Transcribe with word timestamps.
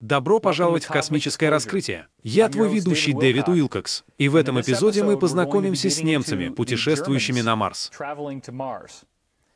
Добро 0.00 0.38
пожаловать 0.38 0.84
в 0.84 0.88
космическое 0.88 1.50
раскрытие. 1.50 2.06
Я 2.22 2.48
твой 2.48 2.72
ведущий 2.72 3.12
Дэвид 3.12 3.48
Уилкокс, 3.48 4.04
и 4.16 4.28
в 4.28 4.36
этом 4.36 4.60
эпизоде 4.60 5.02
мы 5.02 5.18
познакомимся 5.18 5.90
с 5.90 6.00
немцами, 6.00 6.50
путешествующими 6.50 7.40
на 7.40 7.56
Марс. 7.56 7.90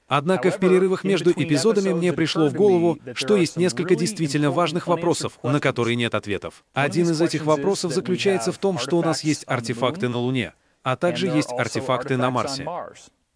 Однако 0.08 0.50
в 0.50 0.58
перерывах 0.58 1.04
между 1.04 1.30
эпизодами 1.30 1.92
мне 1.92 2.12
пришло 2.12 2.48
в 2.48 2.54
голову, 2.54 2.98
что 3.14 3.36
есть 3.36 3.56
несколько 3.56 3.94
действительно 3.94 4.50
важных 4.50 4.88
вопросов, 4.88 5.38
на 5.44 5.60
которые 5.60 5.94
нет 5.94 6.16
ответов. 6.16 6.64
Один 6.72 7.08
из 7.08 7.20
этих 7.20 7.46
вопросов 7.46 7.92
заключается 7.92 8.50
в 8.50 8.58
том, 8.58 8.78
что 8.78 8.98
у 8.98 9.02
нас 9.02 9.22
есть 9.22 9.44
артефакты 9.46 10.08
на 10.08 10.18
Луне, 10.18 10.54
а 10.82 10.96
также 10.96 11.28
есть 11.28 11.52
артефакты 11.52 12.16
на 12.16 12.32
Марсе. 12.32 12.66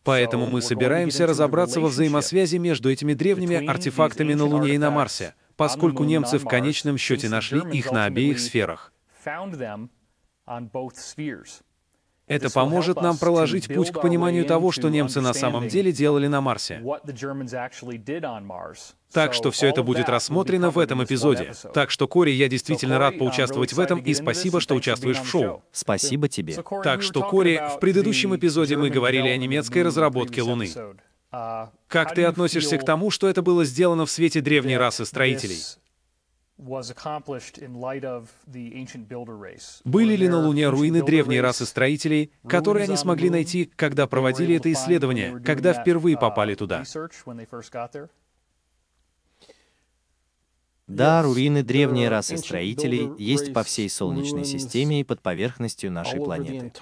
Поэтому 0.03 0.47
мы 0.47 0.61
собираемся 0.61 1.27
разобраться 1.27 1.81
во 1.81 1.89
взаимосвязи 1.89 2.57
между 2.57 2.91
этими 2.91 3.15
древними 3.15 3.65
артефактами 3.65 4.35
на 4.35 4.45
Луне 4.45 4.75
и 4.75 4.79
на 4.79 4.91
Марсе— 4.91 5.35
поскольку 5.57 6.05
немцы 6.05 6.39
в 6.39 6.47
конечном 6.47 6.99
счете 6.99 7.29
нашли 7.29 7.61
их 7.77 7.91
на 7.91 8.05
обеих 8.05 8.39
сферах. 8.39 8.93
Это 12.29 12.51
поможет 12.51 13.01
нам 13.01 13.17
проложить 13.19 13.73
путь 13.73 13.93
к 13.93 14.01
пониманию 14.01 14.45
того, 14.45 14.73
что 14.73 14.89
немцы 14.89 15.21
на 15.21 15.33
самом 15.33 15.69
деле 15.69 15.93
делали 15.93 16.27
на 16.27 16.41
Марсе. 16.41 16.83
Так 19.13 19.33
что 19.33 19.51
все 19.53 19.69
это 19.69 19.83
будет 19.85 20.09
рассмотрено 20.09 20.71
в 20.71 20.79
этом 20.79 21.05
эпизоде. 21.05 21.53
Так 21.73 21.91
что, 21.91 22.09
Кори, 22.09 22.31
я 22.31 22.49
действительно 22.49 22.99
рад 22.99 23.19
поучаствовать 23.19 23.73
в 23.73 23.81
этом, 23.81 24.01
и 24.01 24.13
спасибо, 24.13 24.61
что 24.61 24.75
участвуешь 24.75 25.21
в 25.21 25.27
шоу. 25.27 25.63
Спасибо 25.71 26.29
тебе. 26.29 26.57
Так 26.83 27.03
что, 27.03 27.23
Кори, 27.23 27.61
в 27.77 27.79
предыдущем 27.79 28.35
эпизоде 28.35 28.77
мы 28.77 28.91
говорили 28.91 29.29
о 29.29 29.37
немецкой 29.37 29.85
разработке 29.85 30.43
Луны. 30.43 30.69
Как 31.89 32.15
ты 32.15 32.25
относишься 32.25 32.79
к 32.79 32.85
тому, 32.85 33.11
что 33.11 33.29
это 33.29 33.43
было 33.43 33.65
сделано 33.65 34.07
в 34.07 34.11
свете 34.11 34.41
древней 34.41 34.77
расы 34.77 35.05
строителей? 35.05 35.59
Были 39.85 40.17
ли 40.17 40.29
на 40.29 40.39
Луне 40.39 40.69
руины 40.71 41.05
древней 41.05 41.41
расы 41.41 41.67
строителей, 41.67 42.33
которые 42.49 42.85
они 42.85 42.97
смогли 42.97 43.29
найти, 43.29 43.71
когда 43.77 44.07
проводили 44.07 44.57
это 44.57 44.73
исследование, 44.73 45.39
когда 45.41 45.75
впервые 45.75 46.17
попали 46.17 46.55
туда? 46.55 46.85
Да, 50.87 51.23
руины 51.23 51.63
древней 51.63 52.09
расы 52.09 52.39
строителей 52.39 53.11
есть 53.19 53.53
по 53.53 53.63
всей 53.65 53.91
Солнечной 53.91 54.45
системе 54.45 55.01
и 55.01 55.05
под 55.05 55.21
поверхностью 55.21 55.91
нашей 55.93 56.21
планеты. 56.21 56.73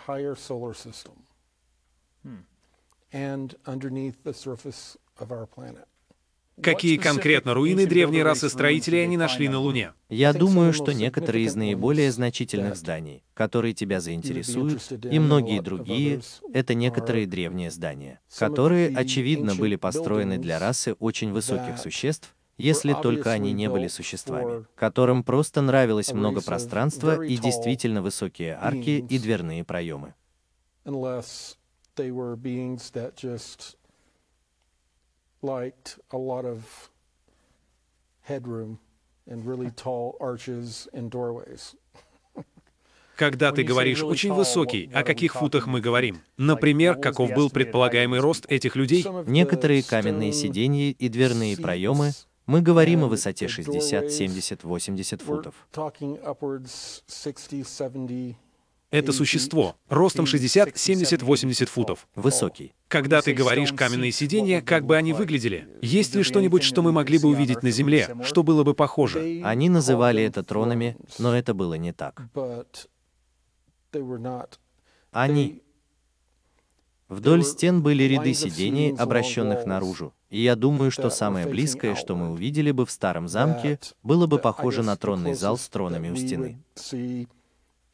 Какие 6.61 6.97
конкретно 6.99 7.55
руины 7.55 7.87
древней 7.87 8.23
расы 8.23 8.49
строителей 8.49 9.05
они 9.05 9.17
нашли 9.17 9.49
на 9.49 9.59
Луне? 9.59 9.93
Я 10.09 10.33
думаю, 10.33 10.73
что 10.73 10.93
некоторые 10.93 11.47
из 11.47 11.55
наиболее 11.55 12.13
значительных 12.13 12.77
зданий, 12.77 13.23
которые 13.35 13.75
тебя 13.75 14.01
заинтересуют, 14.01 14.83
и 15.05 15.19
многие 15.19 15.61
другие, 15.61 16.21
это 16.53 16.75
некоторые 16.75 17.27
древние 17.27 17.71
здания, 17.71 18.21
которые, 18.37 18.97
очевидно, 18.97 19.55
были 19.55 19.77
построены 19.77 20.39
для 20.39 20.59
расы 20.59 20.95
очень 20.99 21.33
высоких 21.33 21.79
существ, 21.79 22.35
если 22.57 22.95
только 23.01 23.33
они 23.33 23.53
не 23.53 23.69
были 23.69 23.89
существами, 23.89 24.65
которым 24.77 25.25
просто 25.25 25.61
нравилось 25.61 26.13
много 26.13 26.41
пространства 26.41 27.25
и 27.25 27.37
действительно 27.37 28.03
высокие 28.03 28.57
арки 28.61 29.05
и 29.09 29.19
дверные 29.19 29.65
проемы 29.65 30.15
they 31.97 32.11
were 32.11 32.37
beings 32.37 32.91
that 32.91 33.17
just 33.17 33.77
liked 35.43 35.99
a 36.11 36.19
lot 36.19 36.45
of 36.45 36.91
headroom 38.23 38.79
and 39.31 39.47
really 39.47 39.71
tall 39.71 40.17
arches 40.21 40.89
and 40.93 41.11
doorways. 41.11 41.75
Когда 43.17 43.53
ты 43.53 43.63
говоришь 43.63 44.03
«очень 44.03 44.33
высокий», 44.33 44.91
о 44.93 45.05
каких 45.05 45.35
футах 45.35 45.67
мы 45.67 45.81
говорим? 45.81 46.21
Например, 46.37 46.97
каков 46.97 47.33
был 47.33 47.49
предполагаемый 47.49 48.21
рост 48.21 48.45
этих 48.49 48.75
людей? 48.75 49.07
Некоторые 49.27 49.83
каменные 49.83 50.33
сиденья 50.33 50.91
и 50.91 51.09
дверные 51.09 51.57
проемы 51.57 52.11
мы 52.47 52.61
говорим 52.61 53.05
о 53.05 53.07
высоте 53.07 53.49
60, 53.49 54.11
70, 54.11 54.65
80 54.65 55.23
футов. 55.23 55.55
Это 58.91 59.13
существо, 59.13 59.77
ростом 59.89 60.25
60, 60.25 60.77
70, 60.77 61.23
80 61.23 61.69
футов. 61.69 62.07
Высокий. 62.15 62.75
Когда 62.89 63.23
ты 63.23 63.33
говоришь 63.33 63.73
каменные 63.73 64.13
сиденья, 64.13 64.61
как 64.61 64.87
бы 64.87 64.97
они 64.97 65.13
выглядели? 65.13 65.69
Есть 65.83 66.15
ли 66.15 66.23
что-нибудь, 66.23 66.63
что 66.63 66.81
мы 66.81 66.93
могли 66.93 67.19
бы 67.19 67.29
увидеть 67.29 67.63
на 67.63 67.71
Земле, 67.71 68.17
что 68.23 68.43
было 68.45 68.63
бы 68.63 68.75
похоже? 68.75 69.41
Они 69.43 69.69
называли 69.69 70.23
это 70.23 70.45
тронами, 70.45 70.97
но 71.19 71.37
это 71.37 71.55
было 71.55 71.75
не 71.75 71.93
так. 71.93 72.23
Они... 75.11 75.61
Вдоль 77.09 77.45
стен 77.45 77.83
были 77.83 78.05
ряды 78.05 78.33
сидений, 78.33 78.95
обращенных 78.97 79.67
наружу. 79.67 80.15
И 80.31 80.41
я 80.41 80.57
думаю, 80.57 80.91
что 80.91 81.11
самое 81.11 81.47
близкое, 81.47 81.95
что 81.95 82.17
мы 82.17 82.31
увидели 82.31 82.71
бы 82.71 82.87
в 82.87 82.91
старом 82.91 83.29
замке, 83.29 83.79
было 84.03 84.27
бы 84.27 84.39
похоже 84.39 84.83
на 84.83 84.97
тронный 84.97 85.35
зал 85.35 85.59
с 85.59 85.69
тронами 85.69 86.11
у 86.11 86.17
стены 86.17 86.59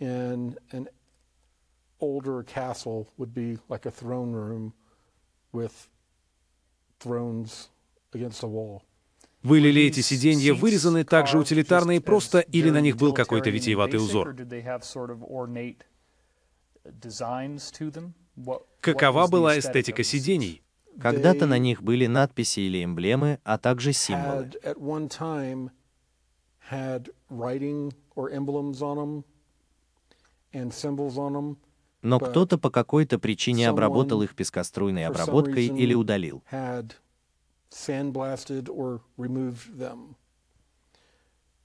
in 0.00 0.56
an 0.72 0.88
older 2.00 2.42
castle 2.42 3.08
would 3.18 3.32
be 3.34 3.58
like 3.68 3.86
a 3.86 3.90
throne 3.90 4.32
room 4.32 4.72
with 5.52 5.88
thrones 6.98 7.68
against 8.12 8.42
a 8.42 8.48
wall. 8.48 8.82
Были 9.42 9.70
ли 9.70 9.86
эти 9.86 10.00
сиденья 10.00 10.52
вырезаны 10.52 11.02
так 11.04 11.26
же 11.26 11.38
утилитарно 11.38 11.92
и 11.92 11.98
просто, 11.98 12.40
или 12.40 12.68
на 12.68 12.80
них 12.80 12.96
был 12.96 13.14
какой-то 13.14 13.48
витиеватый 13.48 13.98
узор? 13.98 14.36
Какова 18.80 19.26
была 19.28 19.58
эстетика 19.58 20.02
сидений? 20.02 20.62
Когда-то 21.00 21.46
на 21.46 21.58
них 21.58 21.82
были 21.82 22.06
надписи 22.06 22.60
или 22.60 22.84
эмблемы, 22.84 23.38
а 23.44 23.56
также 23.56 23.94
символы. 23.94 24.50
Но 32.02 32.18
кто-то 32.18 32.58
по 32.58 32.70
какой-то 32.70 33.18
причине 33.18 33.68
обработал 33.68 34.22
их 34.22 34.34
пескоструйной 34.34 35.06
обработкой 35.06 35.66
или 35.66 35.94
удалил. 35.94 36.42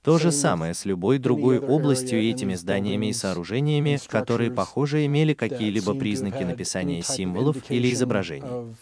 То 0.02 0.18
же 0.18 0.30
самое 0.30 0.72
с 0.72 0.84
любой 0.84 1.18
другой 1.18 1.58
областью 1.58 2.22
и 2.22 2.30
этими 2.30 2.54
зданиями 2.54 3.06
и 3.06 3.12
сооружениями, 3.12 3.98
которые, 4.06 4.52
похоже, 4.52 5.04
имели 5.04 5.34
какие-либо 5.34 5.94
признаки 5.94 6.44
написания 6.44 7.02
символов 7.02 7.68
или 7.70 7.92
изображений. 7.92 8.76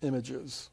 Images. 0.00 0.70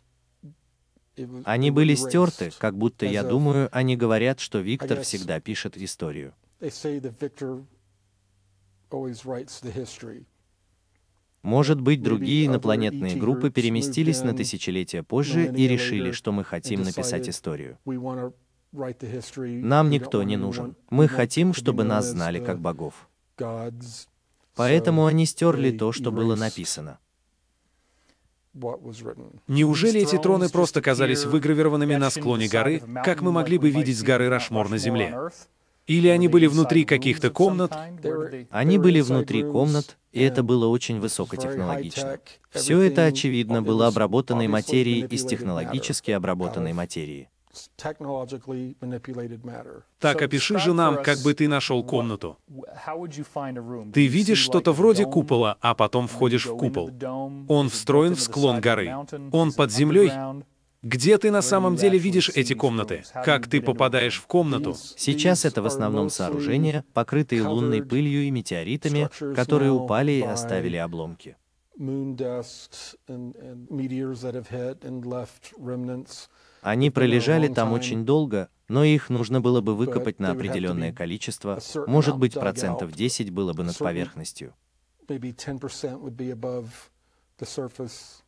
Они 1.46 1.72
были 1.72 1.96
стерты, 1.96 2.52
как 2.58 2.78
будто, 2.78 3.06
я 3.06 3.24
думаю, 3.24 3.70
они 3.72 3.96
говорят, 3.96 4.40
что 4.40 4.59
Виктор 4.59 5.02
всегда 5.02 5.40
пишет 5.40 5.78
историю. 5.78 6.34
Может 11.42 11.80
быть, 11.80 12.02
другие 12.02 12.48
инопланетные 12.48 13.16
группы 13.18 13.52
переместились 13.52 14.22
на 14.24 14.34
тысячелетия 14.34 15.03
позже 15.03 15.53
и 15.56 15.68
решили, 15.68 16.12
что 16.12 16.31
мы 16.31 16.44
хотим 16.44 16.81
написать 16.81 17.30
историю. 17.30 17.78
Нам 18.72 19.90
никто 19.90 20.24
не 20.24 20.38
нужен. 20.38 20.76
Мы 20.90 21.08
хотим, 21.08 21.53
чтобы 21.53 21.84
нас 21.84 22.08
знали 22.08 22.44
как 22.44 22.59
богов. 22.59 23.08
Поэтому 24.56 25.06
они 25.06 25.26
стерли 25.26 25.72
то, 25.72 25.92
что 25.92 26.12
было 26.12 26.36
написано. 26.36 27.00
Неужели 29.47 30.01
эти 30.01 30.17
троны 30.17 30.49
просто 30.49 30.81
казались 30.81 31.25
выгравированными 31.25 31.96
на 31.96 32.09
склоне 32.09 32.47
горы, 32.47 32.81
как 33.03 33.22
мы 33.22 33.31
могли 33.31 33.57
бы 33.57 33.69
видеть 33.69 33.97
с 33.97 34.03
горы 34.03 34.29
Рашмор 34.29 34.69
на 34.69 34.78
Земле? 34.78 35.13
Или 35.87 36.07
они 36.07 36.28
были 36.28 36.47
внутри 36.47 36.84
каких-то 36.84 37.29
комнат? 37.29 37.72
Они 38.49 38.78
были 38.78 39.02
внутри 39.02 39.43
комнат, 39.43 39.97
и 40.11 40.22
это 40.22 40.41
было 40.41 40.67
очень 40.67 40.99
высокотехнологично. 40.99 42.19
Все 42.49 42.81
это, 42.81 43.05
очевидно, 43.05 43.61
было 43.61 43.87
обработанной 43.87 44.47
материей 44.47 45.05
из 45.05 45.25
технологически 45.25 46.11
обработанной 46.11 46.73
материи. 46.73 47.29
Так 49.99 50.22
опиши 50.22 50.59
же 50.59 50.73
нам, 50.73 51.03
как 51.03 51.19
бы 51.19 51.34
ты 51.34 51.47
нашел 51.47 51.84
комнату. 51.84 52.37
Ты 53.93 54.07
видишь 54.07 54.40
что-то 54.40 54.72
вроде 54.72 55.05
купола, 55.05 55.57
а 55.61 55.75
потом 55.75 56.07
входишь 56.07 56.46
в 56.46 56.57
купол. 56.57 56.91
Он 57.47 57.69
встроен 57.69 58.16
в 58.16 58.22
склон 58.22 58.61
горы. 58.61 58.93
Он 59.31 59.52
под 59.52 59.72
землей. 59.72 60.11
Где 60.84 61.17
ты 61.17 61.31
на 61.31 61.41
самом 61.41 61.78
деле 61.78 61.97
видишь 61.97 62.29
эти 62.29 62.53
комнаты? 62.53 63.03
Как 63.25 63.47
ты 63.47 63.59
попадаешь 63.59 64.19
в 64.19 64.28
комнату? 64.28 64.75
Сейчас 64.97 65.43
это 65.43 65.63
в 65.63 65.66
основном 65.66 66.11
сооружения, 66.11 66.85
покрытые 66.93 67.41
лунной 67.41 67.81
пылью 67.81 68.23
и 68.23 68.31
метеоритами, 68.31 69.09
которые 69.34 69.72
упали 69.72 70.11
и 70.11 70.22
оставили 70.22 70.78
обломки. 70.78 71.37
moon 71.78 72.16
dust 72.16 72.96
and, 73.08 73.35
and 73.35 73.69
meteors 73.69 74.22
that 74.22 74.34
have 74.34 74.47
hit 74.47 74.84
and 74.84 75.05
left 75.05 75.53
remnants. 75.58 76.29
Они 76.66 76.90
пролежали 76.90 77.47
там 77.47 77.73
очень 77.73 78.06
долго, 78.06 78.50
но 78.67 78.84
их 78.84 79.12
нужно 79.12 79.40
было 79.40 79.62
бы 79.62 79.76
выкопать 79.76 80.20
на 80.20 80.32
определенное 80.32 80.91
количество, 80.91 81.59
может 81.85 82.17
быть, 82.17 82.34
процентов 82.34 82.91
10 82.91 83.29
было 83.29 83.53
бы 83.53 83.64
над 83.64 83.78
поверхностью. 83.78 84.56
Maybe 85.08 85.35
10% 85.35 86.02
would 86.02 86.16
be 86.16 86.32
above 86.32 86.66
the 87.40 87.46
surface. 87.46 88.23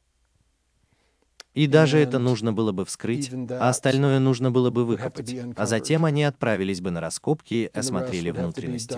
И 1.56 1.66
даже 1.66 1.98
это 1.98 2.20
нужно 2.20 2.54
было 2.54 2.72
бы 2.72 2.86
вскрыть, 2.86 3.32
а 3.50 3.70
остальное 3.70 4.20
нужно 4.20 4.52
было 4.52 4.70
бы 4.70 4.86
выкопать. 4.86 5.36
А 5.56 5.66
затем 5.66 6.06
они 6.06 6.24
отправились 6.24 6.80
бы 6.80 6.92
на 6.92 7.02
раскопки 7.02 7.54
и 7.56 7.72
осмотрели 7.74 8.30
внутренности. 8.30 8.96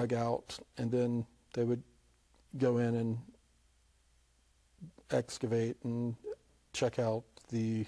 excavate 5.12 5.76
and 5.84 6.16
check 6.72 7.00
out 7.00 7.24
the 7.50 7.84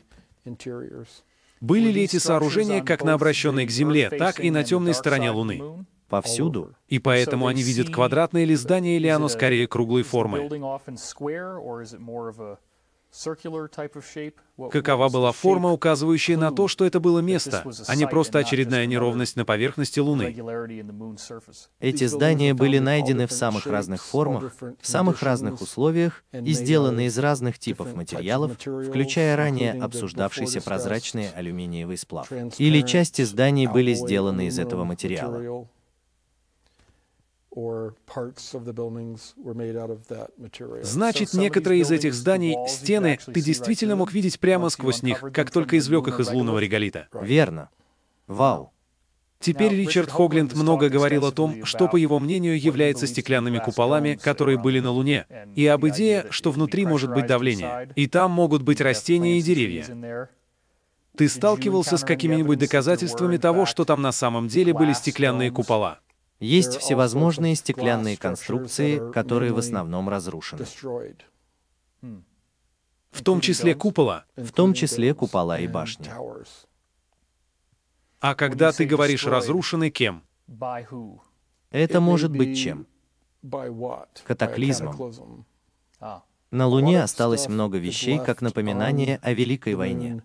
interiors. 0.46 1.22
Были 1.62 1.92
ли 1.92 2.04
эти 2.04 2.18
сооружения 2.18 2.84
как 2.84 3.04
на 3.04 3.14
обращенной 3.14 3.68
к 3.68 3.72
Земле, 3.72 4.10
так 4.10 4.40
и 4.40 4.50
на 4.50 4.64
темной 4.64 4.96
стороне 4.96 5.30
Луны? 5.30 5.86
Повсюду. 6.10 6.74
И 6.90 7.00
поэтому 7.00 7.48
они 7.48 7.62
видят 7.62 7.90
квадратное 7.90 8.44
ли 8.44 8.56
здание, 8.56 8.98
или 8.98 9.08
оно 9.08 9.30
скорее 9.30 9.68
круглой 9.68 10.04
формы. 10.04 10.50
Какова 14.72 15.10
была 15.10 15.32
форма, 15.34 15.72
указывающая 15.72 16.38
на 16.38 16.52
то, 16.52 16.68
что 16.70 16.86
это 16.86 17.00
было 17.02 17.20
место, 17.20 17.64
а 17.88 17.96
не 17.96 18.08
просто 18.08 18.40
очередная 18.40 18.86
неровность 18.86 19.36
на 19.36 19.44
поверхности 19.44 20.00
Луны? 20.00 20.34
Эти 21.80 22.06
здания 22.06 22.54
были 22.54 22.78
найдены 22.80 23.28
в 23.28 23.34
самых 23.34 23.68
разных 23.68 24.04
формах, 24.04 24.54
в 24.80 24.88
самых 24.88 25.22
разных 25.24 25.62
условиях 25.62 26.24
и 26.32 26.54
сделаны 26.54 27.08
из 27.08 27.18
разных 27.18 27.60
типов 27.60 27.96
материалов, 27.96 28.54
включая 28.54 29.36
ранее 29.36 29.74
обсуждавшийся 29.74 30.62
прозрачный 30.62 31.32
алюминиевый 31.32 31.98
сплав. 31.98 32.32
Или 32.58 32.82
части 32.82 33.24
зданий 33.24 33.68
были 33.68 33.94
сделаны 33.94 34.48
из 34.48 34.58
этого 34.58 34.86
материала. 34.86 35.32
Or 35.34 35.40
parts 35.42 35.42
of 35.42 35.42
the 35.42 35.42
buildings 35.42 35.42
were 35.42 35.42
made 35.42 35.42
out 35.42 35.42
of 35.42 35.50
that 35.52 35.68
material. 35.68 35.82
Значит, 40.84 41.34
некоторые 41.34 41.82
из 41.82 41.92
этих 41.92 42.14
зданий, 42.14 42.56
стены, 42.68 43.20
ты 43.26 43.42
действительно 43.42 43.98
мог 43.98 44.14
видеть 44.14 44.40
прямо 44.40 44.70
сквозь 44.70 45.04
них, 45.04 45.22
как 45.34 45.52
только 45.52 45.78
извлек 45.78 46.08
их 46.08 46.20
из 46.20 46.32
лунного 46.32 46.60
реголита. 46.60 47.08
Верно. 47.14 47.70
Вау. 48.28 48.72
Теперь 49.42 49.74
Ричард 49.74 50.12
Хогленд 50.12 50.54
много 50.54 50.88
говорил 50.90 51.26
о 51.26 51.32
том, 51.32 51.66
что, 51.66 51.88
по 51.88 51.98
его 51.98 52.20
мнению, 52.20 52.62
является 52.62 53.08
стеклянными 53.08 53.58
куполами, 53.58 54.14
которые 54.16 54.58
были 54.58 54.80
на 54.80 54.92
Луне, 54.92 55.26
и 55.56 55.66
об 55.68 55.86
идее, 55.88 56.28
что 56.30 56.52
внутри 56.52 56.86
может 56.86 57.12
быть 57.12 57.26
давление, 57.26 57.90
и 57.96 58.08
там 58.08 58.32
могут 58.32 58.62
быть 58.62 58.80
растения 58.80 59.40
и 59.40 59.42
деревья. 59.42 60.30
Ты 61.18 61.28
сталкивался 61.28 61.98
с 61.98 62.06
какими-нибудь 62.06 62.60
доказательствами 62.60 63.38
того, 63.38 63.66
что 63.66 63.84
там 63.84 64.02
на 64.02 64.14
самом 64.14 64.48
деле 64.48 64.74
были 64.74 64.94
стеклянные 64.94 65.52
купола? 65.52 66.00
Есть 66.42 66.78
всевозможные 66.78 67.56
стеклянные 67.56 68.18
конструкции, 68.18 69.12
которые 69.12 69.54
в 69.54 69.60
основном 69.60 70.10
разрушены. 70.10 70.62
Destroyed. 70.62 71.22
В 73.12 73.24
том 73.24 73.42
числе 73.42 73.76
купола. 73.76 74.26
В 74.36 74.52
том 74.52 74.74
числе 74.74 75.14
купола 75.14 75.60
и 75.60 75.68
башни. 75.68 76.10
А 78.20 78.36
когда 78.36 78.72
ты 78.72 78.86
говоришь 78.86 79.26
«разрушены» 79.26 79.92
кем? 79.92 80.24
Это 81.70 82.02
может 82.02 82.32
быть 82.32 82.58
чем? 82.58 82.88
Катаклизмом. 84.26 85.46
cataclysm. 86.00 86.24
На 86.50 86.68
Луне 86.68 87.04
осталось 87.04 87.48
много 87.48 87.78
вещей, 87.78 88.18
как 88.20 88.42
напоминание 88.42 89.20
о 89.22 89.34
Великой 89.34 89.76
войне. 89.76 90.24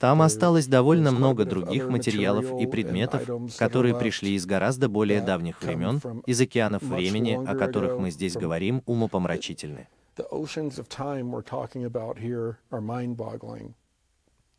Там 0.00 0.22
осталось 0.22 0.66
довольно 0.66 1.12
много 1.12 1.44
других 1.44 1.86
материалов 1.88 2.58
и 2.58 2.66
предметов, 2.66 3.22
которые 3.58 3.94
пришли 3.94 4.32
из 4.34 4.46
гораздо 4.46 4.88
более 4.88 5.20
давних 5.20 5.62
времен, 5.62 6.00
из 6.24 6.40
океанов 6.40 6.82
времени, 6.82 7.38
о 7.46 7.54
которых 7.54 7.98
мы 7.98 8.10
здесь 8.10 8.32
говорим, 8.32 8.82
умопомрачительны. 8.86 9.88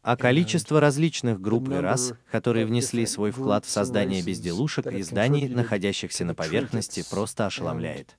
А 0.04 0.18
количество 0.18 0.80
различных 0.80 1.42
групп 1.42 1.70
и 1.70 1.76
рас, 1.76 2.14
которые 2.32 2.68
внесли 2.68 3.08
свой 3.08 3.32
вклад 3.32 3.66
в 3.66 3.70
создание 3.70 4.22
безделушек 4.22 4.86
и 4.86 5.02
зданий, 5.02 5.50
находящихся 5.50 6.24
на 6.24 6.36
поверхности, 6.36 7.04
просто 7.10 7.48
ошеломляет. 7.48 8.16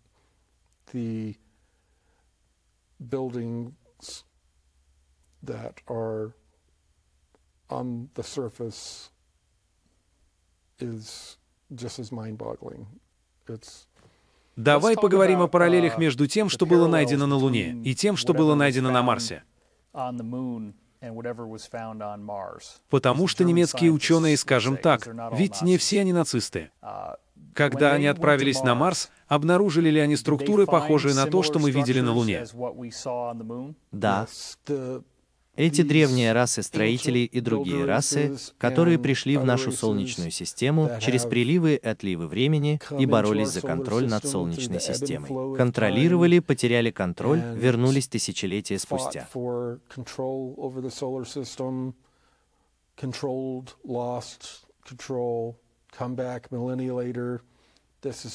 Buildings 3.01 3.73
that 5.43 5.75
are 5.89 6.33
on 7.73 8.09
the 8.15 8.23
surface 8.23 9.11
is 10.79 11.37
just 11.75 11.99
as 11.99 12.13
mind-boggling. 12.13 12.87
It's 13.49 13.87
Давай 14.57 14.97
поговорим 14.97 15.41
о 15.41 15.49
параллелях 15.49 15.97
между 15.97 16.27
тем, 16.27 16.51
что 16.51 16.67
было 16.67 16.87
найдено 16.87 17.27
на 17.27 17.37
Луне, 17.37 17.81
и 17.85 17.95
тем, 17.95 18.17
что 18.17 18.35
было 18.35 18.55
найдено 18.55 18.91
на 18.91 19.03
Марсе. 19.03 19.45
Потому 22.91 23.29
что 23.29 23.45
немецкие 23.45 23.91
ученые, 23.91 24.37
скажем 24.37 24.77
так, 24.77 25.09
ведь 25.33 25.63
не 25.63 25.79
все 25.79 26.01
они 26.03 26.13
нацисты. 26.13 26.71
Когда 27.55 27.93
они 27.93 28.07
отправились 28.07 28.63
на 28.63 28.75
Марс, 28.75 29.11
обнаружили 29.27 29.89
ли 29.89 30.01
они 30.01 30.17
структуры, 30.17 30.67
похожие 30.67 31.15
на 31.15 31.27
то, 31.27 31.43
что 31.43 31.59
мы 31.59 31.71
видели 31.71 32.01
на 32.01 32.13
Луне? 32.13 32.45
Да, 33.91 34.27
эти 35.57 35.83
древние 35.83 36.33
расы 36.33 36.63
строителей 36.63 37.25
и 37.25 37.41
другие 37.41 37.85
расы, 37.85 38.37
которые 38.59 38.99
пришли 38.99 39.37
в 39.37 39.45
нашу 39.45 39.73
Солнечную 39.73 40.31
систему 40.31 40.91
через 41.01 41.25
приливы 41.25 41.75
и 41.75 41.87
отливы 41.87 42.27
времени 42.27 42.81
и 42.99 43.07
боролись 43.07 43.49
за 43.49 43.61
контроль 43.61 44.07
над 44.09 44.27
Солнечной 44.27 44.81
системой. 44.81 45.57
Контролировали, 45.57 46.39
потеряли 46.39 46.91
контроль, 46.91 47.43
вернулись 47.55 48.09
тысячелетия 48.09 48.79
спустя. 48.79 49.29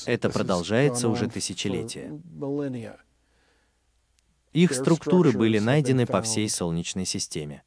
Это 0.05 0.29
продолжается 0.29 1.09
уже 1.09 1.27
тысячелетия. 1.27 2.21
Их 4.57 4.73
структуры 4.73 5.31
были 5.33 5.59
найдены 5.59 6.07
по 6.07 6.23
всей 6.23 6.49
Солнечной 6.49 7.05
системе. 7.05 7.61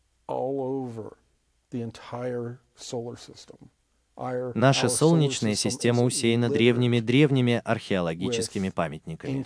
Наша 4.54 4.88
Солнечная 4.88 5.54
система 5.54 6.02
усеяна 6.02 6.48
древними-древними 6.50 7.62
археологическими 7.64 8.70
памятниками. 8.70 9.44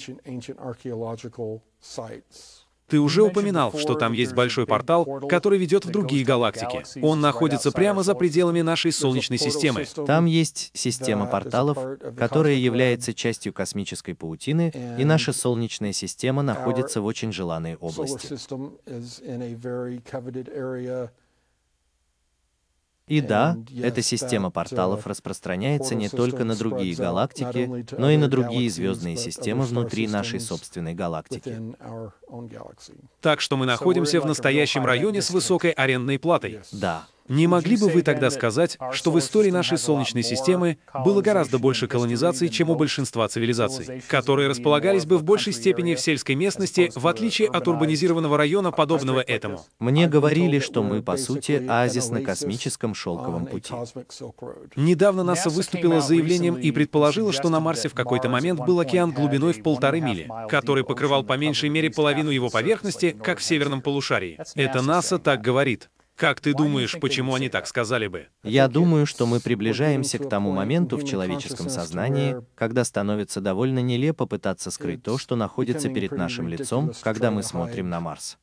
Ты 2.94 3.00
уже 3.00 3.24
упоминал, 3.24 3.76
что 3.76 3.96
там 3.96 4.12
есть 4.12 4.34
большой 4.34 4.66
портал, 4.66 5.04
который 5.28 5.58
ведет 5.58 5.84
в 5.84 5.90
другие 5.90 6.24
галактики. 6.24 6.84
Он 7.02 7.20
находится 7.20 7.72
прямо 7.72 8.04
за 8.04 8.14
пределами 8.14 8.60
нашей 8.60 8.92
Солнечной 8.92 9.36
системы. 9.36 9.84
Там 10.06 10.26
есть 10.26 10.70
система 10.74 11.26
порталов, 11.26 11.76
которая 12.16 12.54
является 12.54 13.12
частью 13.12 13.52
космической 13.52 14.14
паутины, 14.14 14.72
и 14.96 15.04
наша 15.04 15.32
Солнечная 15.32 15.92
система 15.92 16.42
находится 16.42 17.00
в 17.00 17.06
очень 17.06 17.32
желанной 17.32 17.74
области. 17.74 18.26
system 18.26 18.78
is 18.86 19.20
in 19.26 19.42
a 19.42 19.54
very 19.54 20.00
coveted 20.04 20.48
area. 20.54 21.10
И 23.06 23.20
да, 23.20 23.58
эта 23.82 24.00
система 24.00 24.49
that, 24.49 24.52
порталов 24.52 25.06
uh, 25.06 25.11
распространяется 25.11 25.94
не 25.94 26.08
только 26.08 26.44
на 26.44 26.56
другие 26.56 26.94
галактики, 26.94 27.87
но 27.99 28.11
и 28.11 28.16
на 28.16 28.28
другие 28.28 28.70
звездные 28.70 29.16
системы 29.16 29.64
внутри 29.64 30.08
нашей 30.08 30.40
собственной 30.40 30.94
галактики. 30.94 31.61
Так 33.20 33.42
что 33.42 33.58
мы 33.58 33.66
находимся 33.66 34.23
в 34.23 34.26
настоящем 34.26 34.87
районе 34.87 35.20
с 35.20 35.30
высокой 35.30 35.73
арендной 35.73 36.18
платой. 36.18 36.61
Да, 36.73 37.06
Не 37.28 37.46
могли 37.46 37.78
бы 37.78 37.88
вы 37.88 38.02
тогда 38.02 38.30
сказать, 38.30 38.76
что 38.92 39.10
в 39.10 39.18
истории 39.18 39.50
нашей 39.50 39.78
Солнечной 39.78 40.22
системы 40.22 40.76
было 41.04 41.22
гораздо 41.22 41.58
больше 41.58 41.86
колонизаций, 41.86 42.50
чем 42.50 42.68
у 42.68 42.74
большинства 42.74 43.26
цивилизаций, 43.28 44.02
которые 44.08 44.48
располагались 44.48 45.06
бы 45.06 45.16
в 45.16 45.24
большей 45.24 45.54
степени 45.54 45.94
в 45.94 46.00
сельской 46.00 46.34
местности, 46.34 46.92
в 46.94 47.06
отличие 47.06 47.48
от 47.48 47.66
урбанизированного 47.66 48.36
района, 48.36 48.72
подобного 48.72 49.20
этому? 49.20 49.64
мне 49.78 50.06
говорили, 50.06 50.58
что 50.58 50.82
мы, 50.82 51.02
по 51.02 51.16
сути, 51.16 51.64
оазис 51.66 52.10
на 52.10 52.20
космическом 52.20 52.94
шелковом 52.94 53.46
пути. 53.46 53.72
Недавно 54.76 55.24
НАСА 55.24 55.48
выступила 55.48 56.00
с 56.00 56.08
заявлением 56.08 56.56
и 56.56 56.70
предположила, 56.72 57.32
что 57.32 57.48
на 57.48 57.60
Марсе 57.60 57.88
в 57.88 57.94
какой-то 57.94 58.28
момент 58.28 58.60
был 58.60 58.80
океан 58.80 59.12
глубиной 59.12 59.54
в 59.54 59.62
полторы 59.62 60.00
мили, 60.00 60.30
который 60.48 60.84
покрывал 60.84 61.24
по 61.24 61.38
меньшей 61.38 61.70
мере 61.70 61.90
половину 61.90 62.30
его 62.30 62.50
поверхности, 62.50 63.16
как 63.22 63.38
в 63.38 63.44
северном 63.44 63.80
полушарии. 63.80 64.38
Это 64.54 64.82
НАСА 64.82 65.18
так 65.18 65.40
говорит. 65.40 65.88
Как 66.16 66.40
ты 66.40 66.54
думаешь, 66.54 66.97
почему 67.00 67.35
они 67.35 67.49
так 67.49 67.66
сказали 67.66 68.06
бы? 68.06 68.28
Я 68.44 68.68
думаю, 68.68 69.04
что 69.04 69.26
мы 69.26 69.40
приближаемся 69.40 70.18
к 70.18 70.28
тому 70.28 70.52
моменту 70.52 70.97
в 70.97 71.04
человеческом 71.04 71.68
сознании, 71.68 72.37
когда 72.54 72.85
становится 72.85 73.40
довольно 73.40 73.80
нелепо 73.80 74.26
пытаться 74.26 74.71
скрыть 74.71 75.02
то, 75.02 75.18
что 75.18 75.35
находится 75.35 75.88
перед 75.88 76.12
нашим 76.12 76.47
лицом, 76.49 76.92
когда 77.02 77.30
мы 77.30 77.42
смотрим 77.42 77.88
на 77.88 78.00
Марс. 78.00 78.38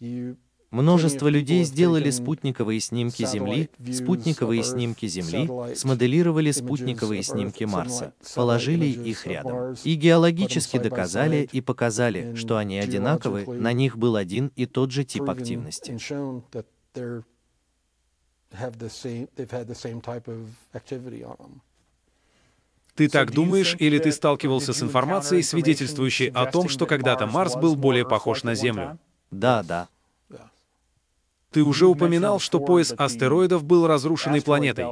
You 0.00 0.36
Множество 0.70 1.26
людей 1.26 1.64
сделали 1.64 2.10
спутниковые 2.10 2.78
снимки 2.78 3.24
Земли, 3.24 3.68
спутниковые 3.92 4.62
снимки 4.62 5.06
Земли, 5.06 5.50
смоделировали 5.74 6.52
спутниковые 6.52 7.24
снимки 7.24 7.64
Марса, 7.64 8.12
положили 8.36 8.86
их 8.86 9.26
рядом. 9.26 9.74
И 9.82 9.94
геологически 9.94 10.78
доказали 10.78 11.48
и 11.50 11.60
показали, 11.60 12.34
что 12.36 12.56
они 12.56 12.78
одинаковы, 12.78 13.46
на 13.46 13.72
них 13.72 13.98
был 13.98 14.14
один 14.14 14.52
и 14.54 14.66
тот 14.66 14.92
же 14.92 15.02
тип 15.04 15.28
активности. 15.28 15.98
Ты 22.94 23.08
так 23.08 23.32
думаешь, 23.32 23.76
или 23.78 23.98
ты 23.98 24.12
сталкивался 24.12 24.72
с 24.72 24.82
информацией, 24.82 25.42
свидетельствующей 25.42 26.28
о 26.28 26.46
том, 26.46 26.68
что 26.68 26.86
когда-то 26.86 27.26
Марс 27.26 27.56
был 27.56 27.74
более 27.74 28.04
похож 28.04 28.44
на 28.44 28.54
Землю? 28.54 28.98
Да, 29.32 29.62
да. 29.64 29.88
Ты 31.50 31.62
уже 31.64 31.86
упоминал, 31.86 32.38
что 32.38 32.60
пояс 32.60 32.94
астероидов 32.96 33.64
был 33.64 33.86
разрушенной 33.86 34.42
планетой. 34.42 34.86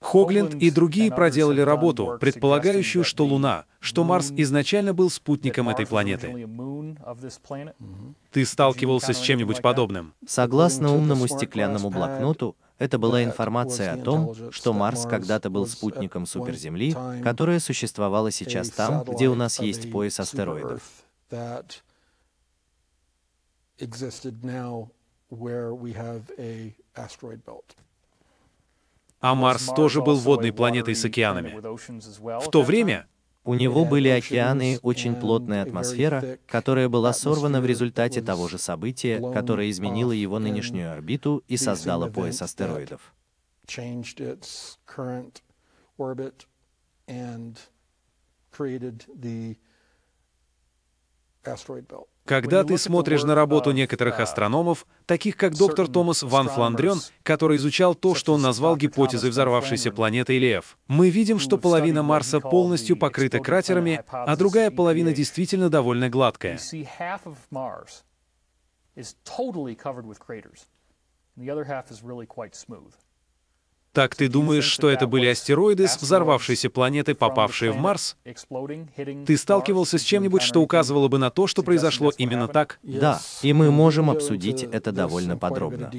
Хогленд 0.00 0.54
и 0.54 0.70
другие 0.70 1.12
проделали 1.12 1.60
работу, 1.60 2.18
предполагающую, 2.20 3.02
что 3.04 3.26
Луна, 3.26 3.64
что 3.80 4.04
Марс 4.04 4.32
изначально 4.36 4.94
был 4.94 5.10
спутником 5.10 5.68
этой 5.68 5.86
планеты. 5.86 6.48
Ты 8.30 8.46
сталкивался 8.46 9.12
с 9.12 9.20
чем-нибудь 9.20 9.60
подобным? 9.60 10.14
Согласно 10.26 10.94
умному 10.94 11.26
стеклянному 11.26 11.90
блокноту, 11.90 12.56
это 12.78 12.96
была 12.98 13.24
информация 13.24 13.92
о 13.92 13.96
том, 13.96 14.34
что 14.52 14.72
Марс 14.72 15.04
когда-то 15.04 15.50
был 15.50 15.66
спутником 15.66 16.26
суперземли, 16.26 16.94
которая 17.24 17.58
существовала 17.58 18.30
сейчас 18.30 18.70
там, 18.70 19.02
где 19.02 19.28
у 19.28 19.34
нас 19.34 19.58
есть 19.58 19.90
пояс 19.90 20.20
астероидов. 20.20 20.80
Existed 23.78 24.44
now 24.44 24.90
where 25.30 25.72
we 25.74 25.92
have 25.92 26.22
a 26.38 26.74
asteroid 26.96 27.44
belt. 27.44 27.76
А 29.20 29.34
Марс 29.34 29.66
тоже 29.74 30.00
был 30.00 30.16
водной 30.16 30.52
планетой 30.52 30.94
с 30.94 31.04
океанами. 31.04 31.58
В 32.40 32.50
то 32.50 32.62
время 32.62 33.06
У 33.44 33.54
него 33.54 33.86
были 33.86 34.08
океаны 34.08 34.74
и 34.74 34.78
очень 34.82 35.14
плотная 35.14 35.62
атмосфера, 35.62 36.38
которая 36.46 36.88
была 36.90 37.12
сорвана 37.14 37.62
в 37.62 37.66
результате 37.66 38.20
того 38.20 38.46
же 38.46 38.58
события, 38.58 39.20
которое 39.32 39.70
изменило 39.70 40.12
его 40.12 40.38
нынешнюю 40.38 40.92
орбиту 40.92 41.42
и 41.48 41.56
создало 41.56 42.10
пояс 42.10 42.42
астероидов. 42.42 43.14
changed 43.66 44.18
its 44.20 44.78
current 44.86 45.42
orbit 45.98 46.46
and 47.06 47.60
created 48.50 49.04
the 49.14 49.56
asteroid 51.44 51.86
belt. 51.86 52.08
Когда 52.28 52.62
ты 52.62 52.76
смотришь 52.76 53.24
на 53.24 53.34
работу 53.34 53.70
некоторых 53.70 54.20
астрономов, 54.20 54.86
таких 55.06 55.34
как 55.36 55.56
доктор 55.56 55.88
Томас 55.88 56.22
Ван 56.22 56.48
Фландрен, 56.48 57.00
который 57.22 57.56
изучал 57.56 57.94
то, 57.94 58.14
что 58.14 58.34
он 58.34 58.42
назвал 58.42 58.76
гипотезой 58.76 59.30
взорвавшейся 59.30 59.90
планеты 59.92 60.36
Илиев, 60.36 60.76
мы 60.88 61.08
видим, 61.08 61.38
что 61.38 61.56
половина 61.56 62.02
Марса 62.02 62.40
полностью 62.40 62.98
покрыта 62.98 63.38
кратерами, 63.40 64.04
а 64.10 64.36
другая 64.36 64.70
половина 64.70 65.14
действительно 65.14 65.70
довольно 65.70 66.10
гладкая. 66.10 66.56
You 66.56 66.58
see 66.58 66.86
half 66.98 67.20
of 67.24 67.36
Mars 67.50 68.04
is 68.94 69.14
totally 69.24 69.74
covered 69.74 70.04
with 70.04 70.18
craters, 70.18 70.66
and 71.34 71.46
the 71.46 71.50
other 71.50 71.64
half 71.64 71.90
is 71.90 72.02
really 72.02 72.26
quite 72.26 72.54
smooth. 72.54 72.92
Так 73.92 74.14
ты 74.14 74.28
думаешь, 74.28 74.64
что 74.64 74.88
это 74.88 75.06
были 75.06 75.26
астероиды 75.26 75.88
с 75.88 75.96
взорвавшейся 76.00 76.70
планеты, 76.70 77.14
попавшие 77.14 77.72
в 77.72 77.76
Марс? 77.76 78.16
Ты 79.26 79.36
сталкивался 79.36 79.98
с 79.98 80.02
чем-нибудь, 80.02 80.42
что 80.42 80.60
указывало 80.60 81.08
бы 81.08 81.18
на 81.18 81.30
то, 81.30 81.46
что 81.46 81.62
произошло 81.62 82.12
именно 82.16 82.48
так? 82.48 82.78
Да, 82.82 83.20
и 83.42 83.52
мы 83.52 83.70
можем 83.70 84.10
обсудить 84.10 84.62
это 84.62 84.92
довольно 84.92 85.36
подробно. 85.36 85.90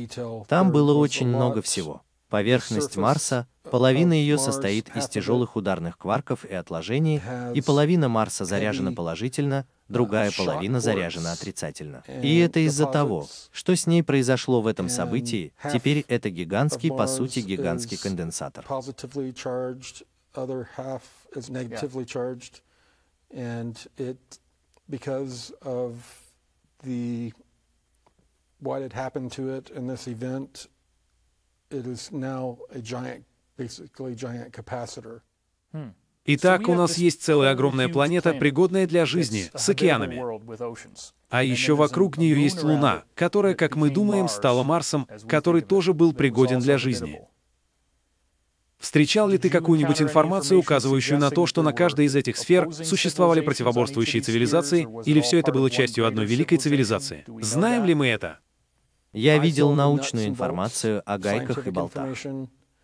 Там 0.47 0.71
было 0.71 0.93
очень 0.93 1.27
много 1.27 1.61
всего. 1.61 2.01
Поверхность 2.29 2.95
Марса, 2.95 3.47
половина 3.71 4.13
ее 4.13 4.37
состоит 4.37 4.95
из 4.95 5.07
тяжелых 5.09 5.55
ударных 5.55 5.97
кварков 5.97 6.45
и 6.45 6.53
отложений, 6.53 7.21
и 7.55 7.61
половина 7.61 8.07
Марса 8.07 8.45
заряжена 8.45 8.91
положительно, 8.91 9.65
другая 9.89 10.31
половина 10.31 10.79
заряжена 10.79 11.33
отрицательно. 11.33 12.03
И 12.07 12.37
это 12.39 12.59
из-за 12.61 12.85
того, 12.85 13.27
что 13.51 13.75
с 13.75 13.87
ней 13.87 14.03
произошло 14.03 14.61
в 14.61 14.67
этом 14.67 14.87
событии, 14.89 15.51
теперь 15.73 16.05
это 16.07 16.29
гигантский, 16.29 16.89
по 16.89 17.07
сути, 17.07 17.39
гигантский 17.39 17.97
конденсатор. 17.97 18.65
It 23.97 24.39
because 24.89 25.51
of 25.61 25.93
the 26.83 27.31
what 28.61 28.81
had 28.81 28.93
happened 28.93 29.31
to 29.31 29.49
it 29.49 29.69
in 29.69 29.87
this 29.87 30.07
event, 30.07 30.67
it 31.69 31.85
is 31.85 32.11
now 32.11 32.57
a 32.71 32.79
giant, 32.79 33.23
basically 33.57 34.15
giant 34.15 34.51
capacitor. 34.51 35.21
Итак, 36.31 36.67
у 36.67 36.75
нас 36.75 36.99
есть 36.99 37.23
целая 37.23 37.53
огромная 37.53 37.89
планета, 37.89 38.35
пригодная 38.35 38.85
для 38.85 39.07
жизни, 39.07 39.49
с 39.55 39.67
океанами. 39.67 40.21
А 41.29 41.43
еще 41.43 41.75
вокруг 41.75 42.17
нее 42.17 42.39
есть 42.39 42.61
Луна, 42.61 43.03
которая, 43.15 43.55
как 43.55 43.75
мы 43.75 43.89
думаем, 43.89 44.27
стала 44.27 44.61
Марсом, 44.61 45.07
который 45.27 45.61
тоже 45.61 45.93
был 45.95 46.13
пригоден 46.13 46.59
для 46.59 46.77
жизни. 46.77 47.21
Встречал 48.77 49.27
ли 49.27 49.39
ты 49.39 49.49
какую-нибудь 49.49 50.03
информацию, 50.03 50.59
указывающую 50.59 51.19
на 51.19 51.31
то, 51.31 51.47
что 51.47 51.63
на 51.63 51.73
каждой 51.73 52.05
из 52.05 52.15
этих 52.15 52.37
сфер 52.37 52.71
существовали 52.71 53.41
противоборствующие 53.41 54.21
цивилизации, 54.21 54.87
или 55.05 55.21
все 55.21 55.39
это 55.39 55.51
было 55.51 55.71
частью 55.71 56.05
одной 56.05 56.27
великой 56.27 56.59
цивилизации? 56.59 57.25
Знаем 57.41 57.85
ли 57.85 57.95
мы 57.95 58.07
это? 58.07 58.37
Я 59.13 59.39
видел 59.39 59.73
научную 59.73 60.27
информацию 60.27 61.01
о 61.07 61.17
гайках 61.17 61.65
и 61.65 61.71
болтах. 61.71 62.15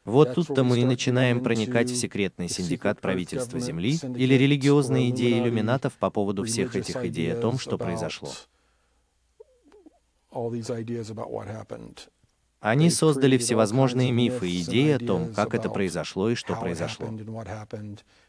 Вот 0.06 0.36
тут-то 0.36 0.64
мы 0.64 0.80
и 0.80 0.86
начинаем 0.86 1.42
проникать 1.42 1.90
в 1.90 1.96
секретный 1.96 2.48
синдикат 2.48 3.02
правительства 3.02 3.60
Земли 3.60 3.96
или 4.04 4.36
религиозные 4.36 5.10
идеи 5.10 5.40
иллюминатов 5.40 5.94
по 5.94 6.12
поводу 6.12 6.44
всех 6.44 6.76
этих 6.76 7.04
идей 7.04 7.34
о 7.34 7.42
том, 7.42 7.58
что 7.58 7.80
произошло. 7.80 8.30
Они 12.60 12.90
создали 12.90 13.38
всевозможные 13.38 14.12
мифы 14.12 14.50
и 14.50 14.62
идеи 14.62 14.94
о 14.94 15.00
том, 15.00 15.34
как 15.34 15.54
это 15.54 15.70
произошло 15.70 16.30
и 16.30 16.36
что 16.36 16.56
произошло. 16.56 17.08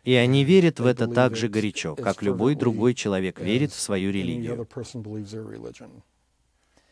И 0.04 0.14
они 0.14 0.44
верят 0.44 0.80
в 0.80 0.86
это 0.86 1.06
так 1.08 1.36
же 1.36 1.48
горячо, 1.48 1.94
как 1.94 2.22
любой 2.22 2.54
другой 2.54 2.94
человек 2.94 3.38
верит 3.40 3.72
в 3.72 3.80
свою 3.80 4.10
религию. 4.10 4.66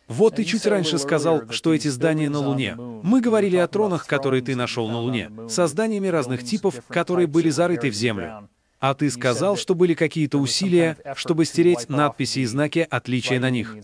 Вот 0.08 0.36
ты 0.36 0.44
чуть 0.44 0.66
раньше 0.66 0.98
сказал, 0.98 1.48
что 1.50 1.72
эти 1.72 1.88
здания 1.88 2.28
на 2.28 2.38
Луне. 2.40 2.74
Мы 2.76 3.20
говорили 3.20 3.56
о 3.56 3.68
тронах, 3.68 4.06
которые 4.06 4.42
ты 4.42 4.54
нашел 4.54 4.88
на 4.88 5.00
Луне, 5.00 5.30
со 5.48 5.66
зданиями 5.66 6.08
разных 6.08 6.44
типов, 6.44 6.82
которые 6.88 7.26
были 7.26 7.50
зарыты 7.50 7.90
в 7.90 7.94
землю. 7.94 8.48
А 8.80 8.94
ты 8.94 9.10
сказал, 9.10 9.56
что 9.56 9.74
были 9.74 9.94
какие-то 9.94 10.38
усилия, 10.38 10.98
чтобы 11.14 11.46
стереть 11.46 11.88
надписи 11.88 12.40
и 12.40 12.44
знаки 12.44 12.86
отличия 12.90 13.40
на 13.40 13.48
них. 13.48 13.74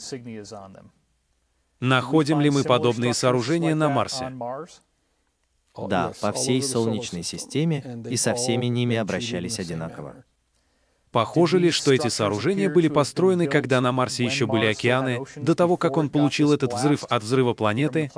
Находим 1.80 2.40
ли 2.40 2.50
мы 2.50 2.64
подобные 2.64 3.14
сооружения 3.14 3.74
на 3.74 3.88
Марсе? 3.88 4.30
Да, 5.88 6.12
по 6.20 6.32
всей 6.32 6.62
Солнечной 6.62 7.22
системе, 7.22 8.02
и 8.10 8.16
со 8.16 8.34
всеми 8.34 8.66
ними 8.66 8.96
обращались 8.96 9.58
одинаково. 9.58 10.24
Похоже 11.12 11.58
ли, 11.58 11.70
что 11.70 11.92
эти 11.92 12.08
сооружения 12.08 12.70
были 12.70 12.88
построены, 12.88 13.48
когда 13.48 13.80
на 13.80 13.90
Марсе 13.90 14.24
еще 14.24 14.46
были 14.46 14.66
океаны, 14.66 15.24
до 15.36 15.54
того, 15.54 15.76
как 15.76 15.96
он 15.96 16.08
получил 16.08 16.52
этот 16.52 16.72
взрыв 16.72 17.04
от 17.04 17.22
взрыва 17.22 17.52
планеты? 17.54 18.10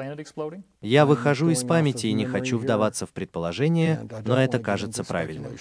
Я 0.81 1.07
выхожу 1.07 1.51
из 1.51 1.65
памяти 1.65 2.09
и 2.09 2.13
не 2.13 2.27
хочу 2.27 2.59
вдаваться 2.59 3.07
в 3.07 3.13
I 3.17 3.99
но 4.25 4.37
это 4.43 4.59
кажется 4.59 5.05
правильным. 5.05 5.57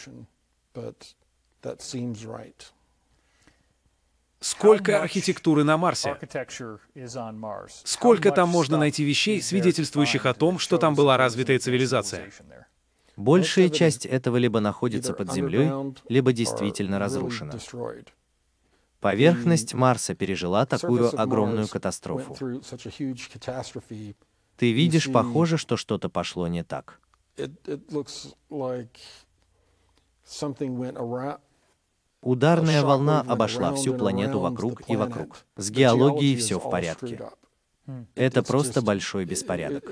Сколько 4.41 5.01
архитектуры 5.01 5.63
на 5.63 5.77
Марсе? 5.77 6.17
Сколько 7.83 8.31
там 8.31 8.49
можно 8.49 8.77
найти 8.77 9.03
вещей, 9.03 9.39
свидетельствующих 9.41 10.25
о 10.25 10.33
том, 10.33 10.57
что 10.57 10.79
там 10.79 10.95
была 10.95 11.15
развитая 11.15 11.59
цивилизация? 11.59 12.31
Большая 13.21 13.69
часть 13.69 14.05
этого 14.05 14.37
либо 14.37 14.59
находится 14.59 15.13
под 15.13 15.31
землей, 15.31 15.71
либо 16.09 16.33
действительно 16.33 16.97
разрушена. 16.97 17.53
Поверхность 18.99 19.73
Марса 19.73 20.15
пережила 20.15 20.65
такую 20.65 21.19
огромную 21.19 21.67
катастрофу. 21.67 22.35
Ты 24.57 24.71
видишь, 24.71 25.11
похоже, 25.11 25.57
что 25.57 25.77
что-то 25.77 26.09
пошло 26.09 26.47
не 26.47 26.63
так. 26.63 26.99
Ударная 32.21 32.83
волна 32.83 33.21
обошла 33.21 33.73
всю 33.73 33.95
планету 33.95 34.39
вокруг 34.39 34.81
и 34.87 34.95
вокруг. 34.95 35.45
С 35.57 35.71
геологией 35.71 36.35
все 36.37 36.59
в 36.59 36.69
порядке. 36.69 37.29
Это 38.15 38.43
просто 38.43 38.81
большой 38.81 39.25
беспорядок. 39.25 39.83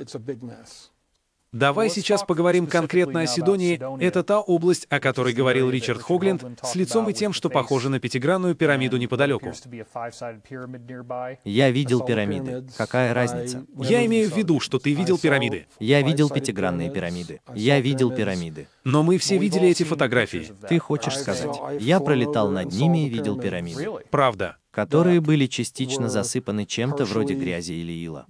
Давай 1.51 1.89
сейчас 1.89 2.23
поговорим 2.23 2.67
конкретно 2.67 3.21
о 3.21 3.27
Сидонии. 3.27 3.81
Это 3.99 4.23
та 4.23 4.39
область, 4.39 4.85
о 4.89 4.99
которой 4.99 5.33
говорил 5.33 5.69
Ричард 5.71 6.01
Хогленд, 6.01 6.43
с 6.61 6.75
лицом 6.75 7.09
и 7.09 7.13
тем, 7.13 7.33
что 7.33 7.49
похоже 7.49 7.89
на 7.89 7.99
пятигранную 7.99 8.53
пирамиду 8.55 8.97
неподалеку. 8.97 9.51
Я 11.43 11.71
видел 11.71 12.01
пирамиды. 12.01 12.67
Какая 12.77 13.13
разница? 13.15 13.65
Я 13.77 14.05
имею 14.05 14.29
в 14.29 14.37
виду, 14.37 14.59
что 14.59 14.77
ты 14.77 14.93
видел 14.93 15.17
пирамиды. 15.17 15.65
Я 15.79 16.03
видел 16.03 16.29
пятигранные 16.29 16.91
пирамиды. 16.91 17.41
Я 17.55 17.79
видел 17.79 18.11
пирамиды. 18.11 18.67
Но 18.83 19.01
мы 19.01 19.17
все 19.17 19.37
видели 19.37 19.69
эти 19.69 19.83
фотографии. 19.83 20.51
Ты 20.67 20.77
хочешь 20.77 21.17
сказать? 21.17 21.57
Я 21.79 21.99
пролетал 21.99 22.51
над 22.51 22.71
ними 22.71 23.07
и 23.07 23.09
видел 23.09 23.39
пирамиды. 23.39 23.89
Правда. 24.11 24.57
Которые 24.69 25.19
были 25.19 25.47
частично 25.47 26.09
засыпаны 26.09 26.65
чем-то 26.65 27.03
вроде 27.05 27.33
грязи 27.33 27.73
или 27.73 27.91
ила. 27.91 28.27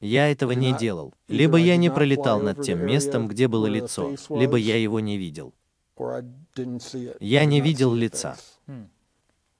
Я 0.00 0.30
этого 0.30 0.52
не 0.52 0.76
делал. 0.76 1.12
Либо 1.26 1.56
я 1.58 1.76
не 1.76 1.90
пролетал 1.90 2.40
над 2.40 2.62
тем 2.62 2.86
местом, 2.86 3.26
где 3.26 3.48
было 3.48 3.66
лицо, 3.66 4.14
либо 4.30 4.56
я 4.56 4.76
его 4.76 5.00
не 5.00 5.18
видел. 5.18 5.52
Я 7.20 7.44
не 7.44 7.60
видел 7.60 7.94
лица. 7.94 8.36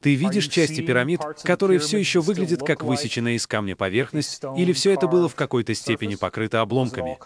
Ты 0.00 0.14
видишь 0.14 0.46
части 0.46 0.80
пирамид, 0.80 1.20
которые 1.42 1.80
все 1.80 1.98
еще 1.98 2.20
выглядят 2.20 2.62
как 2.62 2.84
высеченная 2.84 3.32
из 3.32 3.48
камня 3.48 3.74
поверхность, 3.74 4.44
или 4.56 4.72
все 4.72 4.92
это 4.92 5.08
было 5.08 5.28
в 5.28 5.34
какой-то 5.34 5.74
степени 5.74 6.14
покрыто 6.14 6.60
обломками? 6.60 7.18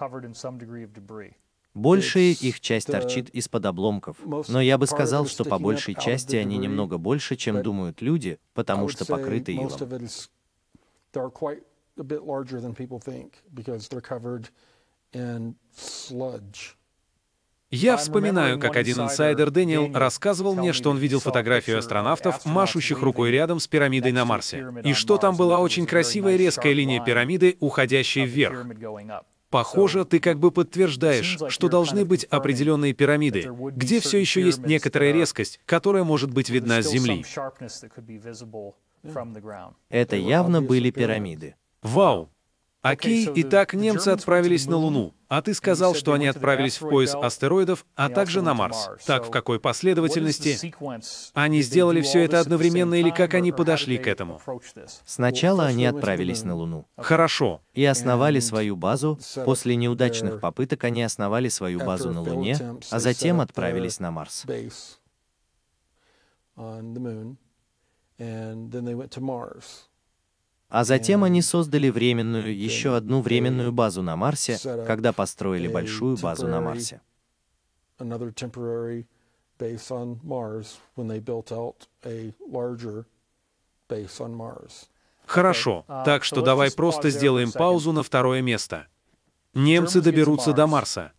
Большая 1.74 2.32
их 2.32 2.60
часть 2.60 2.86
торчит 2.86 3.28
из-под 3.30 3.66
обломков, 3.66 4.16
но 4.48 4.60
я 4.60 4.78
бы 4.78 4.86
сказал, 4.86 5.26
что 5.26 5.44
по 5.44 5.58
большей 5.58 5.94
части 5.94 6.36
они 6.36 6.56
немного 6.56 6.96
больше, 6.96 7.36
чем 7.36 7.62
думают 7.62 8.00
люди, 8.00 8.38
потому 8.54 8.88
что 8.88 9.04
покрыты 9.04 9.52
илом. 9.52 9.78
Я 17.70 17.96
вспоминаю, 17.96 18.58
как 18.58 18.76
один 18.76 19.00
инсайдер 19.00 19.50
Дэниел 19.50 19.92
рассказывал 19.94 20.54
мне, 20.54 20.74
что 20.74 20.90
он 20.90 20.98
видел 20.98 21.20
фотографию 21.20 21.78
астронавтов, 21.78 22.44
машущих 22.44 23.00
рукой 23.00 23.30
рядом 23.30 23.60
с 23.60 23.66
пирамидой 23.66 24.12
на 24.12 24.26
Марсе, 24.26 24.66
и 24.84 24.92
что 24.92 25.16
там 25.16 25.36
была 25.36 25.58
очень 25.58 25.86
красивая 25.86 26.36
резкая 26.36 26.74
линия 26.74 27.02
пирамиды, 27.02 27.56
уходящая 27.60 28.26
вверх. 28.26 28.66
Похоже, 29.48 30.06
ты 30.06 30.18
как 30.18 30.38
бы 30.38 30.50
подтверждаешь, 30.50 31.38
что 31.48 31.68
должны 31.68 32.06
быть 32.06 32.24
определенные 32.24 32.94
пирамиды, 32.94 33.50
где 33.74 34.00
все 34.00 34.18
еще 34.18 34.42
есть 34.42 34.60
некоторая 34.66 35.12
резкость, 35.12 35.60
которая 35.66 36.04
может 36.04 36.30
быть 36.32 36.48
видна 36.48 36.82
с 36.82 36.90
Земли. 36.90 37.24
Это 39.88 40.16
явно 40.16 40.62
были 40.62 40.90
пирамиды. 40.90 41.56
Вау! 41.82 42.30
Окей, 42.82 43.30
итак, 43.36 43.74
немцы 43.74 44.08
отправились 44.08 44.66
на 44.66 44.76
Луну, 44.76 45.14
а 45.28 45.40
ты 45.40 45.54
сказал, 45.54 45.94
что 45.94 46.14
они 46.14 46.26
отправились 46.26 46.80
в 46.80 46.88
пояс 46.88 47.14
астероидов, 47.14 47.86
а 47.94 48.08
также 48.08 48.42
на 48.42 48.54
Марс. 48.54 48.90
Так, 49.06 49.24
в 49.24 49.30
какой 49.30 49.60
последовательности? 49.60 50.74
Они 51.32 51.62
сделали 51.62 52.00
все 52.00 52.24
это 52.24 52.40
одновременно 52.40 52.94
или 52.94 53.10
как 53.10 53.34
они 53.34 53.52
подошли 53.52 53.98
к 53.98 54.08
этому? 54.08 54.40
Сначала 55.06 55.66
они 55.66 55.86
отправились 55.86 56.42
на 56.42 56.56
Луну. 56.56 56.84
Хорошо. 56.96 57.62
И 57.72 57.84
основали 57.84 58.40
свою 58.40 58.74
базу. 58.74 59.16
После 59.44 59.76
неудачных 59.76 60.40
попыток 60.40 60.82
они 60.82 61.04
основали 61.04 61.48
свою 61.48 61.78
базу 61.78 62.10
на 62.10 62.20
Луне, 62.20 62.58
а 62.90 62.98
затем 62.98 63.40
отправились 63.40 64.00
на 64.00 64.10
Марс. 64.10 64.44
А 70.68 70.84
затем 70.84 71.22
они 71.22 71.42
создали 71.42 71.90
временную, 71.90 72.56
еще 72.56 72.96
одну 72.96 73.20
временную 73.20 73.72
базу 73.72 74.02
на 74.02 74.16
Марсе, 74.16 74.58
когда 74.86 75.12
построили 75.12 75.68
большую 75.68 76.16
базу 76.16 76.48
на 76.48 76.60
Марсе. 76.60 77.00
Хорошо, 85.26 85.84
так 86.04 86.24
что 86.24 86.42
давай 86.42 86.72
просто 86.72 87.10
сделаем 87.10 87.52
паузу 87.52 87.92
на 87.92 88.02
второе 88.02 88.42
место. 88.42 88.86
Немцы 89.54 90.00
доберутся 90.00 90.52
до 90.52 90.66
Марса. 90.66 91.12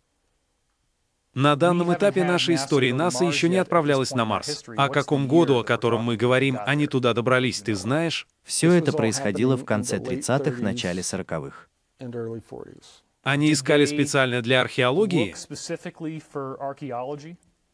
На 1.34 1.56
данном 1.56 1.92
этапе 1.92 2.24
нашей 2.24 2.54
истории 2.54 2.92
НАСА 2.92 3.24
еще 3.24 3.48
не 3.48 3.56
отправлялась 3.56 4.12
на 4.12 4.24
Марс. 4.24 4.64
О 4.76 4.88
каком 4.88 5.26
году, 5.26 5.58
о 5.58 5.64
котором 5.64 6.02
мы 6.02 6.16
говорим, 6.16 6.58
они 6.64 6.86
туда 6.86 7.12
добрались, 7.12 7.60
ты 7.60 7.74
знаешь? 7.74 8.26
Все 8.44 8.70
это 8.72 8.92
происходило 8.92 9.56
в 9.56 9.64
конце 9.64 9.98
30-х, 9.98 10.62
начале 10.62 11.00
40-х. 11.00 11.66
Они 13.24 13.52
искали 13.52 13.84
специально 13.86 14.42
для 14.42 14.60
археологии? 14.60 15.34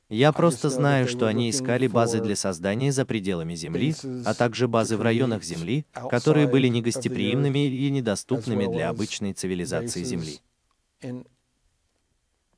Я 0.09 0.33
просто 0.33 0.71
знаю, 0.71 1.07
что 1.07 1.27
они 1.27 1.51
искали 1.51 1.87
базы 1.87 2.21
для 2.21 2.35
создания 2.37 2.91
за 2.93 3.05
пределами 3.05 3.55
Земли, 3.55 3.95
а 4.25 4.35
также 4.35 4.69
базы 4.69 4.97
в 4.97 5.03
районах 5.03 5.45
Земли, 5.45 5.85
которые 6.11 6.49
были 6.49 6.69
негостеприимными 6.69 7.67
и 7.67 7.91
недоступными 7.91 8.67
для 8.67 8.89
обычной 8.89 9.35
цивилизации 9.35 10.03
Земли. 10.03 10.41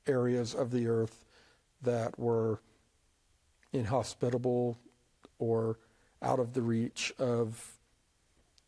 Areas 0.07 0.55
of 0.55 0.71
the 0.71 0.87
earth 0.87 1.25
that 1.83 2.19
were 2.19 2.61
inhospitable 3.73 4.79
or 5.38 5.79
out 6.21 6.38
of 6.38 6.55
the 6.55 6.62
reach 6.62 7.12
of 7.19 7.79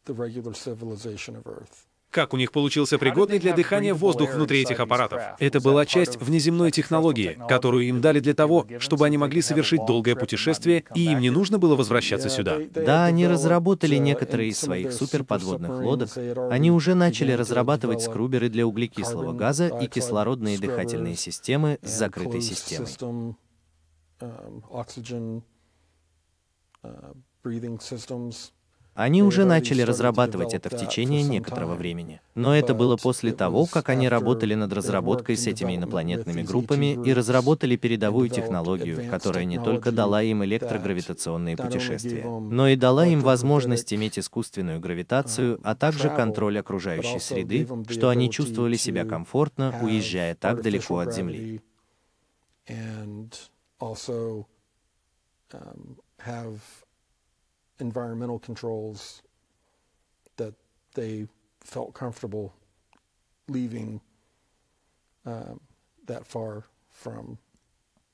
the 0.04 0.12
regular 0.12 0.54
civilization 0.54 1.36
of 1.36 1.46
earth. 1.46 1.86
Как 2.14 2.32
у 2.32 2.36
них 2.36 2.52
получился 2.52 2.96
пригодный 2.96 3.40
для 3.40 3.54
дыхания 3.54 3.92
воздух 3.92 4.34
внутри 4.34 4.62
этих 4.62 4.78
аппаратов? 4.78 5.20
Это 5.40 5.60
была 5.60 5.84
часть 5.84 6.16
внеземной 6.20 6.70
технологии, 6.70 7.36
которую 7.48 7.88
им 7.88 8.00
дали 8.00 8.20
для 8.20 8.34
того, 8.34 8.68
чтобы 8.78 9.06
они 9.06 9.18
могли 9.18 9.42
совершить 9.42 9.84
долгое 9.84 10.14
путешествие, 10.14 10.84
и 10.94 11.06
им 11.10 11.18
не 11.18 11.30
нужно 11.30 11.58
было 11.58 11.74
возвращаться 11.74 12.28
сюда. 12.28 12.58
Да, 12.70 13.06
они 13.06 13.26
разработали 13.26 13.96
некоторые 13.96 14.50
из 14.50 14.60
своих 14.60 14.92
суперподводных 14.92 15.80
лодок. 15.82 16.10
Они 16.52 16.70
уже 16.70 16.94
начали 16.94 17.32
разрабатывать 17.32 18.02
скруберы 18.02 18.48
для 18.48 18.64
углекислого 18.64 19.32
газа 19.32 19.66
и 19.66 19.88
кислородные 19.88 20.56
дыхательные 20.56 21.16
системы 21.16 21.80
с 21.82 21.90
закрытой 21.90 22.42
системой. 22.42 23.34
Они 28.94 29.22
уже 29.24 29.44
начали 29.44 29.82
разрабатывать 29.82 30.54
это 30.54 30.70
в 30.70 30.78
течение 30.78 31.22
некоторого 31.22 31.74
времени. 31.74 32.20
Но 32.36 32.56
это 32.56 32.74
было 32.74 32.96
после 32.96 33.32
того, 33.32 33.66
как 33.66 33.88
они 33.88 34.08
работали 34.08 34.54
над 34.54 34.72
разработкой 34.72 35.36
с 35.36 35.46
этими 35.48 35.76
инопланетными 35.76 36.42
группами 36.42 36.98
и 37.04 37.12
разработали 37.12 37.76
передовую 37.76 38.28
технологию, 38.28 39.10
которая 39.10 39.44
не 39.44 39.58
только 39.58 39.90
дала 39.90 40.22
им 40.22 40.44
электрогравитационные 40.44 41.56
путешествия, 41.56 42.24
но 42.24 42.68
и 42.68 42.76
дала 42.76 43.06
им 43.06 43.20
возможность 43.20 43.92
иметь 43.92 44.18
искусственную 44.18 44.78
гравитацию, 44.78 45.58
а 45.64 45.74
также 45.74 46.08
контроль 46.08 46.58
окружающей 46.60 47.18
среды, 47.18 47.68
что 47.88 48.10
они 48.10 48.30
чувствовали 48.30 48.76
себя 48.76 49.04
комфортно, 49.04 49.74
уезжая 49.82 50.36
так 50.36 50.62
далеко 50.62 50.98
от 50.98 51.14
Земли. 51.14 51.60
have 56.24 56.83
environmental 57.88 58.38
controls 58.48 59.22
that 60.36 60.54
they 60.94 61.14
felt 61.60 61.90
comfortable 61.94 62.46
leaving 63.48 64.00
um, 65.26 65.60
that 66.06 66.26
far 66.26 66.64
from 66.90 67.38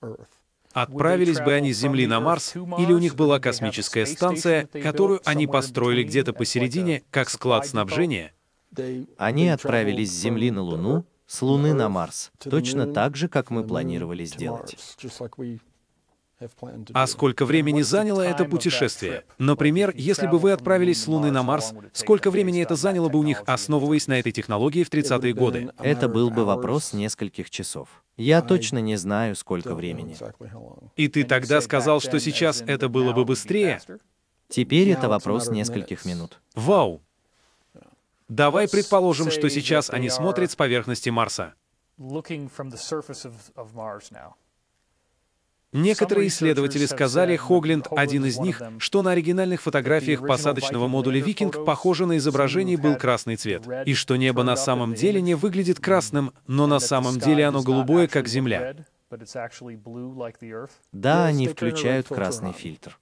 Earth. 0.02 0.35
Отправились 0.72 1.40
бы 1.40 1.52
они 1.52 1.72
с 1.72 1.78
Земли 1.78 2.06
на 2.06 2.20
Марс, 2.20 2.54
или 2.54 2.92
у 2.92 2.98
них 2.98 3.16
была 3.16 3.40
космическая 3.40 4.06
станция, 4.06 4.66
которую 4.66 5.20
они 5.24 5.48
построили 5.48 6.04
где-то 6.04 6.33
посередине, 6.33 7.02
как 7.11 7.28
склад 7.28 7.66
снабжения? 7.66 8.33
Они 9.18 9.48
отправились 9.48 10.12
с 10.12 10.14
Земли 10.14 10.52
на 10.52 10.62
Луну, 10.62 11.04
с 11.26 11.42
Луны 11.42 11.74
на 11.74 11.88
Марс, 11.88 12.30
точно 12.38 12.87
так 12.87 13.16
же, 13.16 13.28
как 13.28 13.50
мы 13.50 13.64
планировали 13.64 14.24
сделать. 14.24 14.76
А 16.92 17.07
сколько 17.07 17.44
времени 17.44 17.83
заняло 17.83 18.22
это 18.22 18.44
путешествие? 18.44 19.24
Например, 19.38 19.92
если 19.94 20.26
бы 20.26 20.38
вы 20.38 20.53
отправились 20.53 21.03
с 21.03 21.07
Луны 21.07 21.31
на 21.31 21.42
Марс, 21.42 21.72
сколько 21.92 22.31
времени 22.31 22.62
это 22.62 22.76
заняло 22.76 23.09
бы 23.09 23.18
у 23.18 23.22
них, 23.22 23.42
основываясь 23.46 24.07
на 24.07 24.18
этой 24.18 24.33
технологии 24.33 24.83
в 24.83 24.90
30-е 24.90 25.33
годы? 25.35 25.70
Это 25.79 26.09
был 26.09 26.31
бы 26.31 26.44
вопрос 26.44 26.92
нескольких 26.92 27.50
часов. 27.50 27.88
Я 28.16 28.42
точно 28.42 28.79
не 28.79 28.96
знаю, 28.96 29.37
сколько 29.37 29.74
времени. 29.74 30.16
И 30.96 31.09
ты 31.09 31.24
тогда 31.24 31.61
сказал, 31.61 32.00
что 32.00 32.18
сейчас 32.20 32.62
это 32.66 32.88
было 32.88 33.12
бы 33.12 33.24
быстрее? 33.24 33.81
Теперь 34.48 34.88
это 34.90 35.09
вопрос 35.09 35.48
нескольких 35.48 36.05
минут. 36.05 36.40
Вау! 36.55 37.00
Давай 38.29 38.68
предположим, 38.68 39.31
что 39.31 39.50
сейчас 39.50 39.90
они 39.90 40.09
смотрят 40.09 40.50
с 40.50 40.57
поверхности 40.57 41.11
Марса. 41.11 41.55
looking 42.00 42.48
from 42.48 42.70
the 42.70 42.79
surface 42.79 43.24
of, 43.24 43.53
of 43.57 43.74
Mars 43.74 44.11
now. 44.11 44.35
Некоторые 45.72 46.28
исследователи 46.28 46.85
сказали, 46.87 47.37
Хогленд 47.37 47.87
один 47.90 48.24
из 48.24 48.38
них, 48.38 48.61
что 48.78 49.02
на 49.02 49.12
оригинальных 49.12 49.62
фотографиях 49.62 50.26
посадочного 50.26 50.88
модуля 50.88 51.20
«Викинг» 51.20 51.64
похоже 51.64 52.06
на 52.06 52.16
изображении 52.16 52.74
был 52.74 52.96
красный 52.96 53.37
цвет, 53.37 53.62
и 53.87 53.94
что 53.94 54.16
небо 54.16 54.42
на 54.42 54.56
самом 54.56 54.94
деле 54.94 55.20
не 55.20 55.35
выглядит 55.35 55.78
красным, 55.78 56.33
но 56.48 56.66
на 56.66 56.80
самом 56.80 57.18
деле 57.20 57.46
оно 57.46 57.62
голубое, 57.62 58.09
как 58.09 58.26
Земля. 58.26 58.74
Да, 60.92 61.26
они 61.26 61.46
включают 61.48 62.09
красный 62.09 62.52
фильтр. 62.52 62.98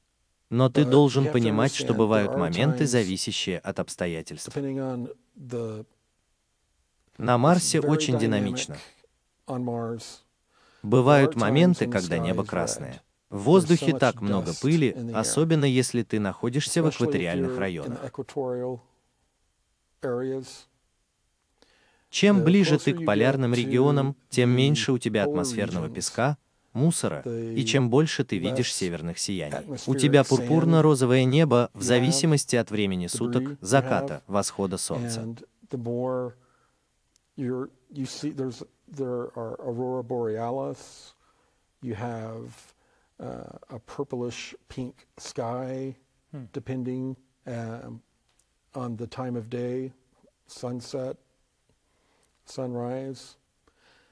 Но 0.51 0.69
ты 0.71 0.85
должен 0.85 1.31
понимать, 1.31 1.75
что 1.75 1.95
бывают 1.95 2.37
моменты, 2.37 2.87
зависящие 2.87 3.59
от 3.59 3.81
обстоятельств. 3.81 4.55
На 7.17 7.39
Марсе 7.39 7.81
очень 7.81 8.19
динамично. 8.19 8.77
Бывают 10.83 11.37
моменты, 11.37 11.87
когда 11.87 12.19
небо 12.19 12.45
красное. 12.45 13.03
В 13.31 13.43
воздухе 13.43 13.97
так 13.97 14.23
много 14.23 14.53
пыли, 14.61 14.97
особенно 15.15 15.65
если 15.65 16.03
ты 16.03 16.19
находишься 16.19 16.83
в 16.83 16.89
экваториальных 16.89 17.59
районах. 17.59 18.01
Чем 22.11 22.43
ближе 22.43 22.79
ты 22.79 22.95
к 22.95 23.05
полярным 23.05 23.53
регионам, 23.53 24.17
тем 24.31 24.51
меньше 24.51 24.93
у 24.93 24.99
тебя 24.99 25.25
атмосферного 25.25 25.91
песка, 25.91 26.39
мусора, 26.73 27.21
и 27.21 27.65
чем 27.65 27.91
больше 27.91 28.25
ты 28.25 28.39
видишь 28.39 28.73
северных 28.75 29.19
сияний. 29.19 29.79
У 29.87 29.95
тебя 29.95 30.23
пурпурно-розовое 30.25 31.25
небо 31.25 31.71
в 31.75 31.83
зависимости 31.83 32.57
от 32.57 32.71
времени 32.71 33.09
суток, 33.09 33.59
заката, 33.61 34.23
восхода 34.27 34.79
солнца. 34.79 35.35
There 38.91 39.31
are 39.37 39.57
aurora 39.61 40.03
borealis. 40.03 41.15
You 41.83 41.95
have 41.95 42.75
uh, 43.21 43.59
a 43.71 43.79
purplish 43.79 44.55
pink 44.69 45.07
sky, 45.17 45.97
hmm. 46.33 46.45
depending 46.53 47.17
um, 47.47 48.03
on 48.75 48.97
the 48.97 49.07
time 49.07 49.37
of 49.37 49.49
day, 49.51 49.93
sunset, 50.47 51.17
sunrise. 52.45 53.37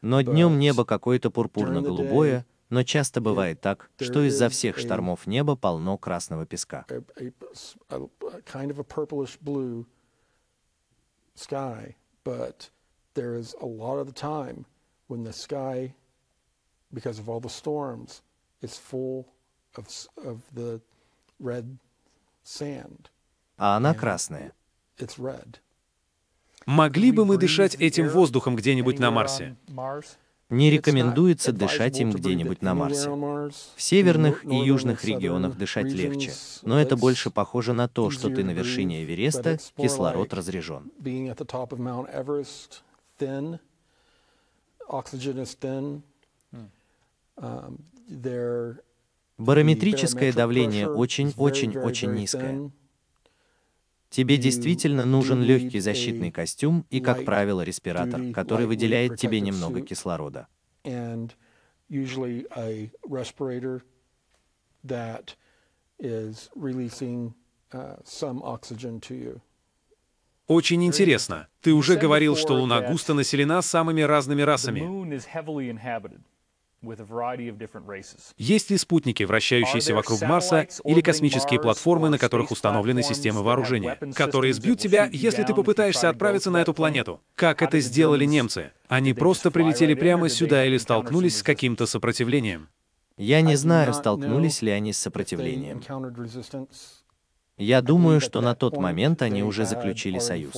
Но 0.03 0.21
днем 0.21 0.59
небо 0.59 0.85
какое-то 0.85 1.31
пурпурно-голубое, 1.31 2.47
но 2.69 2.83
часто 2.85 3.21
бывает 3.21 3.61
так, 3.61 3.91
что 3.99 4.23
из-за 4.29 4.49
всех 4.49 4.79
штормов 4.79 5.27
неба 5.27 5.57
полно 5.57 5.99
красного 5.99 6.47
песка. 6.47 6.85
kind 8.45 8.71
of 8.71 8.79
a 8.79 8.85
purplish 8.85 9.37
blue 9.41 9.87
sky, 11.35 11.97
but 12.25 12.71
there 13.17 13.35
is 13.35 13.57
a 13.61 13.67
lot 13.67 13.99
of 13.99 14.07
the 14.07 14.13
time 14.13 14.65
when 15.09 15.25
the 15.25 15.33
sky, 15.33 15.93
because 16.95 17.19
of 17.19 17.29
all 17.29 17.41
the 17.41 17.55
storms, 17.63 18.23
is 18.63 18.77
full 18.77 19.27
of, 19.77 19.85
of 20.25 20.37
the 20.55 20.81
red 21.41 21.79
sand. 22.45 23.11
А 23.59 23.77
она 23.77 23.95
красная. 23.95 24.53
It's 24.99 25.19
red. 25.19 25.59
Могли 26.67 27.13
бы 27.13 27.25
мы 27.25 27.39
дышать 27.39 27.77
этим 27.77 28.09
воздухом 28.09 28.57
где-нибудь 28.57 28.99
на 28.99 29.11
Марсе? 29.11 29.57
Не 30.49 30.71
рекомендуется 30.71 31.53
дышать 31.53 31.99
им 32.01 32.11
где-нибудь 32.13 32.63
на 32.63 32.75
Марсе. 32.75 33.11
В 33.11 33.83
северных 33.83 34.45
и 34.45 34.55
южных 34.57 35.05
регионах 35.05 35.57
дышать 35.57 35.87
легче, 35.87 36.33
но 36.63 36.81
это 36.81 36.97
больше 36.97 37.31
похоже 37.31 37.73
на 37.73 37.89
то, 37.89 38.11
что 38.11 38.29
ты 38.31 38.45
на 38.45 38.51
вершине 38.51 39.05
Эвереста, 39.05 39.59
кислород 39.77 40.33
разрежен. 45.13 46.03
Um, 47.37 48.81
Барометрическое 49.39 50.33
давление 50.33 50.89
очень-очень-очень 50.89 52.15
низкое. 52.15 52.71
Тебе 54.09 54.39
действительно 54.39 55.05
нужен 55.05 55.43
легкий 55.43 55.81
защитный 55.81 56.31
костюм 56.31 56.87
и, 56.89 57.01
как 57.01 57.25
правило, 57.25 57.61
респиратор, 57.61 58.33
который 58.33 58.67
выделяет 58.67 59.19
тебе 59.19 59.41
немного 59.41 59.83
кислорода. 59.83 60.49
Uh, 67.73 67.97
some 68.05 68.41
oxygen 68.43 69.01
to 69.01 69.15
you. 69.15 69.41
Очень 70.47 70.85
интересно. 70.85 71.49
Ты 71.61 71.73
уже 71.73 71.97
говорил, 71.97 72.37
что 72.37 72.55
Луна 72.55 72.81
густо 72.81 73.15
населена 73.15 73.63
самыми 73.63 74.03
разными 74.03 74.43
расами. 74.43 74.81
Есть 78.37 78.71
ли 78.71 78.79
спутники, 78.79 79.23
вращающиеся 79.25 79.95
вокруг 79.95 80.23
Марса, 80.23 80.69
или 80.85 81.01
космические 81.01 81.61
платформы, 81.61 82.11
на 82.11 82.19
которых 82.19 82.51
установлены 82.53 83.03
системы 83.03 83.43
вооружения, 83.43 83.99
которые 84.15 84.55
сбьют 84.55 84.79
тебя, 84.79 85.09
если 85.13 85.43
ты 85.43 85.55
попытаешься 85.55 86.09
отправиться 86.09 86.51
на 86.51 86.59
эту 86.59 86.75
планету? 86.75 87.21
Как 87.35 87.63
это 87.63 87.81
сделали 87.81 88.25
немцы? 88.25 88.73
Они 88.89 89.15
просто 89.15 89.51
прилетели 89.51 89.95
прямо 89.95 90.29
сюда 90.29 90.65
или 90.65 90.79
столкнулись 90.79 91.39
с 91.39 91.43
каким-то 91.43 91.87
сопротивлением? 91.87 92.69
Я 93.17 93.41
не 93.41 93.57
знаю, 93.57 93.93
столкнулись 93.95 94.63
ли 94.63 94.71
они 94.71 94.93
с 94.93 94.99
сопротивлением. 94.99 95.83
Я 97.59 97.81
думаю, 97.81 98.21
что 98.21 98.41
на 98.41 98.55
тот 98.55 98.77
момент 98.77 99.23
они 99.23 99.43
уже 99.43 99.65
заключили 99.65 100.19
союз. 100.19 100.55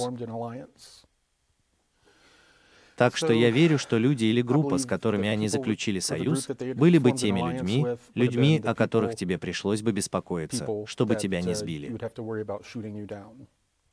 Так 2.96 3.16
что 3.16 3.32
я 3.32 3.50
верю, 3.50 3.78
что 3.78 3.96
люди 3.96 4.24
или 4.24 4.42
группа, 4.42 4.76
с 4.76 4.84
которыми 4.84 5.28
они 5.28 5.46
заключили 5.46 6.00
союз, 6.00 6.48
были 6.74 6.98
бы 6.98 7.12
теми 7.12 7.40
людьми, 7.40 7.87
людьми, 8.14 8.61
о 8.64 8.74
которых 8.74 9.14
тебе 9.14 9.38
пришлось 9.38 9.82
бы 9.82 9.92
беспокоиться, 9.92 10.66
чтобы 10.87 11.14
тебя 11.14 11.40
не 11.40 11.54
сбили. 11.54 11.96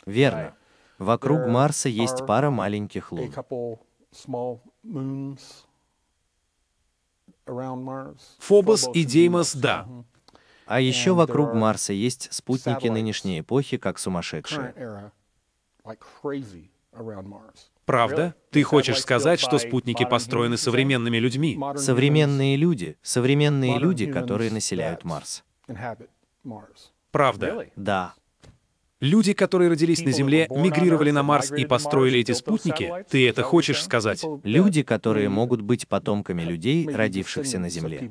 Верно. 0.07 0.55
Вокруг 0.97 1.45
Марса 1.47 1.89
есть 1.89 2.25
пара 2.25 2.49
маленьких 2.49 3.11
лун. 3.11 3.31
Фобос 8.39 8.89
и 8.93 9.05
Деймос— 9.05 9.55
да. 9.55 9.87
А 10.65 10.79
еще 10.79 11.13
вокруг 11.13 11.53
Марса 11.53 11.93
есть 11.93 12.29
спутники 12.31 12.87
нынешней 12.87 13.39
эпохи, 13.41 13.77
как 13.77 13.99
сумасшедшие. 13.99 15.11
Правда? 17.85 18.35
Ты 18.49 18.63
хочешь 18.63 18.99
сказать, 18.99 19.39
что 19.39 19.59
спутники 19.59 20.05
построены 20.05 20.57
современными 20.57 21.17
людьми? 21.17 21.59
Современные 21.75 22.55
люди, 22.55 22.97
современные 23.01 23.77
люди, 23.77 24.11
которые 24.11 24.51
населяют 24.51 25.03
Марс. 25.03 25.43
Правда? 27.11 27.67
Да. 27.75 28.13
Люди, 29.01 29.33
которые 29.33 29.69
родились 29.69 30.03
на 30.03 30.11
Земле, 30.11 30.47
мигрировали 30.49 31.11
на 31.11 31.21
Марс 31.21 31.51
и 31.51 31.65
построили 31.65 32.21
эти 32.21 32.31
спутники? 32.31 32.91
Ты 33.09 33.29
это 33.29 33.43
хочешь 33.43 33.83
сказать? 33.83 34.25
Люди, 34.43 34.83
которые 34.83 35.29
могут 35.29 35.61
быть 35.61 35.87
потомками 35.87 36.41
людей, 36.51 36.87
родившихся 36.87 37.59
на 37.59 37.69
Земле. 37.69 38.09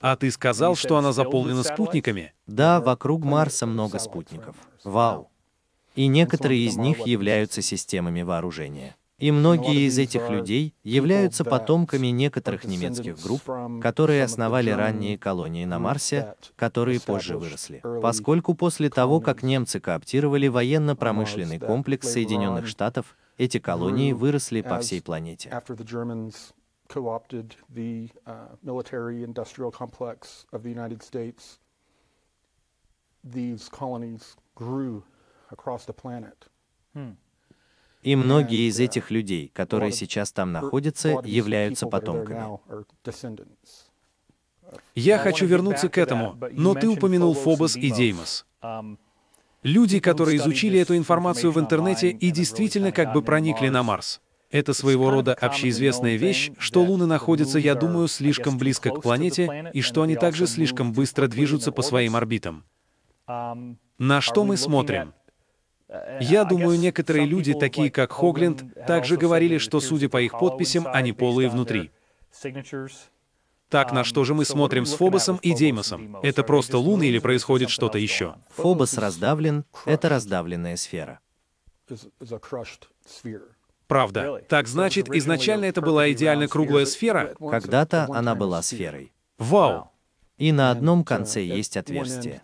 А 0.00 0.16
ты 0.16 0.30
сказал, 0.30 0.76
что 0.76 0.96
она 0.96 1.12
заполнена 1.12 1.62
спутниками? 1.62 2.32
Да, 2.46 2.80
вокруг 2.80 3.22
Марса 3.22 3.66
много 3.66 3.98
спутников. 3.98 4.56
Вау. 4.82 5.30
И 5.94 6.06
некоторые 6.06 6.64
из 6.64 6.76
них 6.76 7.06
являются 7.06 7.60
системами 7.60 8.22
вооружения. 8.22 8.96
И 9.18 9.30
многие 9.30 9.86
из 9.86 9.98
этих 9.98 10.30
людей 10.30 10.74
являются 10.82 11.44
потомками 11.44 12.06
некоторых 12.06 12.64
немецких 12.64 13.22
групп, 13.22 13.42
которые 13.82 14.24
основали 14.24 14.70
ранние 14.70 15.18
колонии 15.18 15.66
на 15.66 15.78
Марсе, 15.78 16.34
которые 16.56 17.00
позже 17.00 17.36
выросли. 17.36 17.82
Поскольку 18.00 18.54
после 18.54 18.88
того, 18.88 19.20
как 19.20 19.42
немцы 19.42 19.78
кооптировали 19.78 20.48
военно-промышленный 20.48 21.58
комплекс 21.58 22.10
Соединенных 22.10 22.66
Штатов, 22.66 23.14
эти 23.36 23.58
колонии 23.58 24.12
выросли 24.12 24.62
по 24.62 24.80
всей 24.80 25.02
планете 25.02 25.50
co-opted 26.92 27.54
the 27.74 28.10
uh, 28.26 28.32
military 28.62 29.22
industrial 29.22 29.70
complex 29.70 30.46
of 30.52 30.62
the 30.62 30.70
United 30.70 31.02
States, 31.02 31.58
these 33.24 33.68
colonies 33.68 34.36
grew 34.54 35.02
across 35.50 35.84
the 35.86 35.92
planet. 35.92 36.48
Hmm. 36.94 37.16
И 38.02 38.16
многие 38.16 38.66
из 38.66 38.80
этих 38.80 39.10
людей, 39.10 39.50
которые 39.54 39.92
сейчас 39.92 40.32
там 40.32 40.52
находятся, 40.52 41.20
являются 41.22 41.86
потомками. 41.86 42.58
Я 44.94 45.18
хочу 45.18 45.46
вернуться 45.46 45.90
к 45.90 45.98
этому, 45.98 46.38
но 46.52 46.74
ты 46.74 46.88
упомянул 46.88 47.34
Фобос 47.34 47.76
и 47.76 47.90
Деймос. 47.90 48.46
Um, 48.62 48.96
Люди, 49.62 50.00
которые 50.00 50.38
изучили 50.38 50.78
эту 50.78 50.96
информацию 50.96 51.52
в 51.52 51.60
интернете 51.60 52.08
и 52.08 52.30
действительно 52.30 52.92
как 52.92 53.12
бы 53.12 53.22
проникли 53.22 53.68
на 53.68 53.82
Марс. 53.82 54.20
Это 54.50 54.74
своего 54.74 55.10
рода 55.10 55.32
общеизвестная 55.34 56.16
вещь, 56.16 56.50
что 56.58 56.82
Луны 56.82 57.06
находятся, 57.06 57.58
я 57.58 57.74
думаю, 57.74 58.08
слишком 58.08 58.58
близко 58.58 58.90
к 58.90 59.00
планете, 59.00 59.70
и 59.72 59.80
что 59.80 60.02
они 60.02 60.16
также 60.16 60.46
слишком 60.46 60.92
быстро 60.92 61.28
движутся 61.28 61.70
по 61.70 61.82
своим 61.82 62.16
орбитам. 62.16 62.64
На 63.26 64.20
что 64.20 64.44
мы 64.44 64.56
смотрим? 64.56 65.14
Я 66.20 66.44
думаю, 66.44 66.78
некоторые 66.78 67.26
люди, 67.26 67.52
такие 67.54 67.90
как 67.90 68.12
Хогленд, 68.12 68.86
также 68.86 69.16
говорили, 69.16 69.58
что, 69.58 69.80
судя 69.80 70.08
по 70.08 70.20
их 70.20 70.38
подписям, 70.38 70.86
они 70.86 71.12
полые 71.12 71.48
внутри. 71.48 71.90
Так, 73.68 73.92
на 73.92 74.02
что 74.02 74.24
же 74.24 74.34
мы 74.34 74.44
смотрим 74.44 74.84
с 74.84 74.94
Фобосом 74.94 75.36
и 75.42 75.54
Деймосом? 75.54 76.16
Это 76.22 76.42
просто 76.42 76.76
луны 76.78 77.06
или 77.06 77.20
происходит 77.20 77.70
что-то 77.70 77.98
еще? 77.98 78.34
Фобос 78.56 78.98
раздавлен— 78.98 79.64
это 79.86 80.08
раздавленная 80.08 80.76
сфера. 80.76 81.20
Правда. 83.90 84.40
Так 84.48 84.68
значит, 84.68 85.08
изначально 85.12 85.64
это 85.64 85.80
была 85.80 86.12
идеально 86.12 86.46
круглая 86.46 86.86
сфера? 86.86 87.34
Когда-то 87.40 88.06
она 88.08 88.36
была 88.36 88.62
сферой. 88.62 89.12
Вау! 89.36 89.90
И 90.38 90.52
на 90.52 90.70
одном 90.70 91.02
конце 91.02 91.42
есть 91.42 91.76
отверстие. 91.76 92.40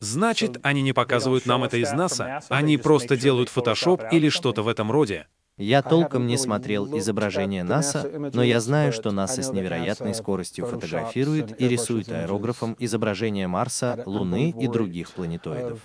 Значит, 0.00 0.58
они 0.62 0.82
не 0.82 0.92
показывают 0.92 1.46
нам 1.46 1.62
это 1.62 1.76
из 1.76 1.92
НАСА? 1.92 2.40
Они 2.48 2.76
просто 2.78 3.16
делают 3.16 3.48
фотошоп 3.48 4.02
или 4.10 4.28
что-то 4.28 4.62
в 4.62 4.68
этом 4.68 4.90
роде? 4.90 5.28
Я 5.56 5.82
толком 5.82 6.26
не 6.26 6.36
смотрел 6.36 6.98
изображение 6.98 7.62
НАСА, 7.62 8.10
но 8.32 8.42
я 8.42 8.58
знаю, 8.58 8.92
что 8.92 9.12
НАСА 9.12 9.42
с 9.42 9.52
невероятной 9.52 10.14
скоростью 10.14 10.66
фотографирует 10.66 11.60
и 11.60 11.68
рисует 11.68 12.08
аэрографом 12.10 12.74
изображения 12.80 13.46
Марса, 13.46 14.02
Луны 14.04 14.50
и 14.50 14.66
других 14.66 15.12
планетоидов. 15.12 15.80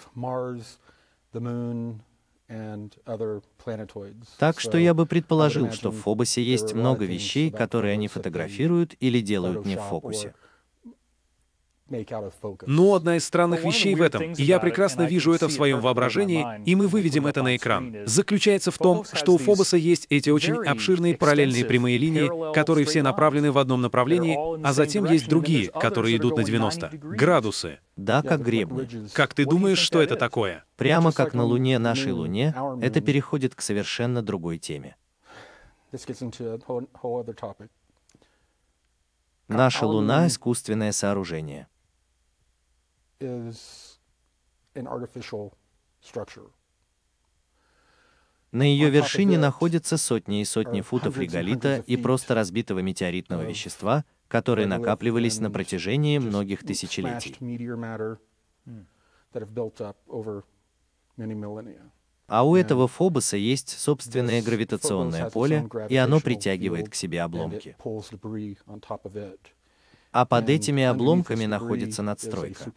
Так 4.37 4.59
что 4.59 4.77
я 4.77 4.93
бы 4.93 5.05
предположил, 5.05 5.71
что 5.71 5.91
в 5.91 5.95
Фобосе 5.95 6.43
есть 6.43 6.73
много 6.73 7.05
вещей, 7.05 7.51
которые 7.51 7.93
они 7.93 8.07
фотографируют 8.07 8.95
или 8.99 9.21
делают 9.21 9.65
не 9.65 9.75
в 9.77 9.81
фокусе. 9.81 10.33
Но 12.65 12.95
одна 12.95 13.17
из 13.17 13.25
странных 13.25 13.63
вещей 13.63 13.93
в 13.95 14.01
этом, 14.01 14.33
и 14.33 14.43
я 14.43 14.59
прекрасно 14.59 15.03
вижу 15.03 15.33
это 15.33 15.47
в 15.47 15.51
своем 15.51 15.81
воображении, 15.81 16.45
и 16.65 16.75
мы 16.75 16.87
выведем 16.87 17.27
это 17.27 17.43
на 17.43 17.55
экран, 17.55 17.95
заключается 18.05 18.71
в 18.71 18.77
том, 18.77 19.03
что 19.11 19.33
у 19.33 19.37
Фобоса 19.37 19.77
есть 19.77 20.07
эти 20.09 20.29
очень 20.29 20.55
обширные 20.55 21.17
параллельные 21.17 21.65
прямые 21.65 21.97
линии, 21.97 22.53
которые 22.53 22.85
все 22.85 23.03
направлены 23.03 23.51
в 23.51 23.57
одном 23.57 23.81
направлении, 23.81 24.37
а 24.65 24.73
затем 24.73 25.05
есть 25.05 25.27
другие, 25.27 25.69
которые 25.69 26.17
идут 26.17 26.37
на 26.37 26.43
90 26.43 26.89
градусы. 26.93 27.79
Да, 27.95 28.21
как 28.21 28.41
гребни. 28.41 28.87
Как 29.13 29.33
ты 29.33 29.45
думаешь, 29.45 29.77
что 29.79 30.01
это 30.01 30.15
такое? 30.15 30.63
Прямо 30.77 31.11
как 31.11 31.33
на 31.33 31.43
Луне, 31.43 31.79
нашей 31.79 32.11
Луне, 32.11 32.55
это 32.81 33.01
переходит 33.01 33.55
к 33.55 33.61
совершенно 33.61 34.21
другой 34.21 34.57
теме. 34.57 34.95
Наша 39.47 39.85
Луна— 39.85 40.27
искусственное 40.27 40.91
сооружение 40.91 41.67
is 43.23 43.99
an 44.75 44.87
artificial 44.87 45.53
structure. 46.01 46.51
На 48.51 48.63
ее 48.63 48.91
вершине 48.91 49.39
находятся 49.39 49.97
сотни 49.97 50.41
и 50.41 50.45
сотни 50.45 50.81
футов 50.81 51.17
реголита 51.17 51.83
и 51.87 51.97
просто 51.97 52.35
разбитого 52.35 52.79
метеоритного 52.79 53.41
вещества, 53.41 54.05
которые 54.27 54.67
накапливались 54.67 55.39
на 55.39 55.49
протяжении 55.49 56.19
многих 56.19 56.63
тысячелетий. 56.63 57.35
А 62.27 62.43
у 62.45 62.55
этого 62.55 62.87
Фобоса 62.87 63.37
есть 63.37 63.69
собственное 63.69 64.43
гравитационное 64.43 65.31
поле, 65.31 65.67
и 65.89 65.95
оно 65.95 66.19
притягивает 66.19 66.89
к 66.89 66.95
себе 66.95 67.23
обломки 67.23 67.75
а 70.13 70.25
под 70.25 70.49
этими 70.49 70.83
обломками 70.83 71.45
находится 71.45 72.03
надстройка. 72.03 72.71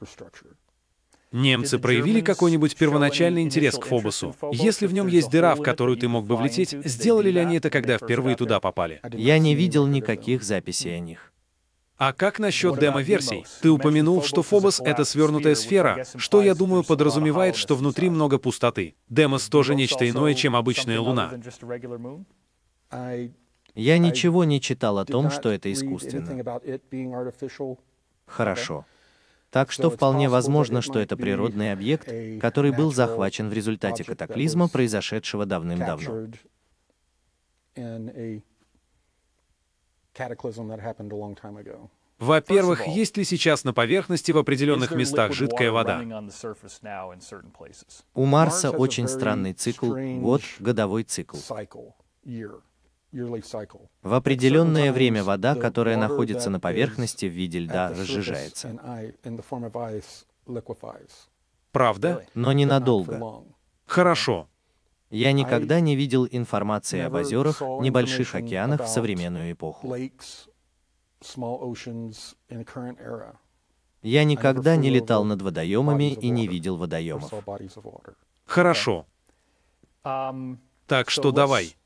Немцы 1.32 1.78
проявили 1.78 2.20
какой-нибудь 2.20 2.76
первоначальный 2.76 3.42
интерес 3.42 3.76
к 3.76 3.84
Фобосу? 3.84 4.34
Если 4.52 4.86
в 4.86 4.94
нем 4.94 5.06
есть 5.06 5.30
дыра, 5.30 5.54
в 5.54 5.62
которую 5.62 5.98
ты 5.98 6.08
мог 6.08 6.26
бы 6.26 6.36
влететь, 6.36 6.70
сделали 6.84 7.30
ли 7.30 7.38
они 7.38 7.56
это, 7.58 7.68
когда 7.68 7.98
впервые 7.98 8.36
туда 8.36 8.58
попали? 8.58 9.00
Я 9.12 9.38
не 9.38 9.54
видел 9.54 9.86
никаких 9.86 10.42
записей 10.42 10.96
о 10.96 11.00
них. 11.00 11.32
А 11.98 12.12
как 12.12 12.38
насчет 12.38 12.78
демо-версий? 12.78 13.44
Ты 13.62 13.70
упомянул, 13.70 14.22
что 14.22 14.42
Фобос— 14.42 14.80
это 14.84 15.04
свернутая 15.04 15.54
сфера, 15.54 16.04
что, 16.16 16.42
я 16.42 16.54
думаю, 16.54 16.84
подразумевает, 16.84 17.56
что 17.56 17.74
внутри 17.74 18.10
много 18.10 18.38
пустоты. 18.38 18.94
Демос 19.08 19.48
тоже 19.48 19.74
нечто 19.74 20.08
иное, 20.08 20.34
чем 20.34 20.56
обычная 20.56 21.00
Луна. 21.00 21.32
Я 23.76 23.98
ничего 23.98 24.44
не 24.44 24.60
читал 24.60 24.98
о 24.98 25.04
том, 25.04 25.30
что 25.30 25.50
это 25.50 25.70
искусственно. 25.70 26.60
Хорошо. 28.26 28.86
Так 29.50 29.70
что 29.70 29.90
вполне 29.90 30.28
возможно, 30.28 30.82
что 30.82 30.98
это 30.98 31.16
природный 31.16 31.72
объект, 31.72 32.10
который 32.40 32.72
был 32.72 32.92
захвачен 32.92 33.48
в 33.48 33.52
результате 33.52 34.02
катаклизма, 34.02 34.68
произошедшего 34.68 35.46
давным-давно. 35.46 36.28
Во-первых, 42.18 42.86
есть 42.86 43.16
ли 43.18 43.24
сейчас 43.24 43.64
на 43.64 43.74
поверхности 43.74 44.32
в 44.32 44.38
определенных 44.38 44.92
местах 44.92 45.32
жидкая 45.32 45.70
вода? 45.70 46.02
У 48.14 48.24
Марса 48.24 48.70
очень 48.70 49.06
странный 49.06 49.52
цикл, 49.52 49.94
год, 50.20 50.40
годовой 50.58 51.04
цикл. 51.04 51.36
В 54.02 54.14
определенное 54.14 54.92
время 54.92 55.24
вода, 55.24 55.54
которая 55.54 55.96
находится 55.96 56.50
на 56.50 56.60
поверхности 56.60 57.26
в 57.26 57.32
виде 57.32 57.60
льда, 57.60 57.90
разжижается. 57.90 58.78
Правда? 61.72 62.26
Но 62.34 62.52
ненадолго. 62.52 63.44
Хорошо. 63.86 64.48
Я 65.10 65.32
никогда 65.32 65.80
не 65.80 65.94
видел 65.94 66.26
информации 66.30 67.00
об 67.00 67.14
озерах, 67.14 67.60
небольших 67.60 68.34
океанах 68.34 68.82
в 68.82 68.88
современную 68.88 69.52
эпоху. 69.52 69.94
Я 74.02 74.24
никогда 74.24 74.76
не 74.76 74.90
летал 74.90 75.24
над 75.24 75.42
водоемами 75.42 76.12
и 76.12 76.28
не 76.28 76.46
видел 76.46 76.76
водоемов. 76.76 77.32
Хорошо. 78.44 79.06
Так 80.02 81.10
что 81.10 81.32
давай. 81.32 81.76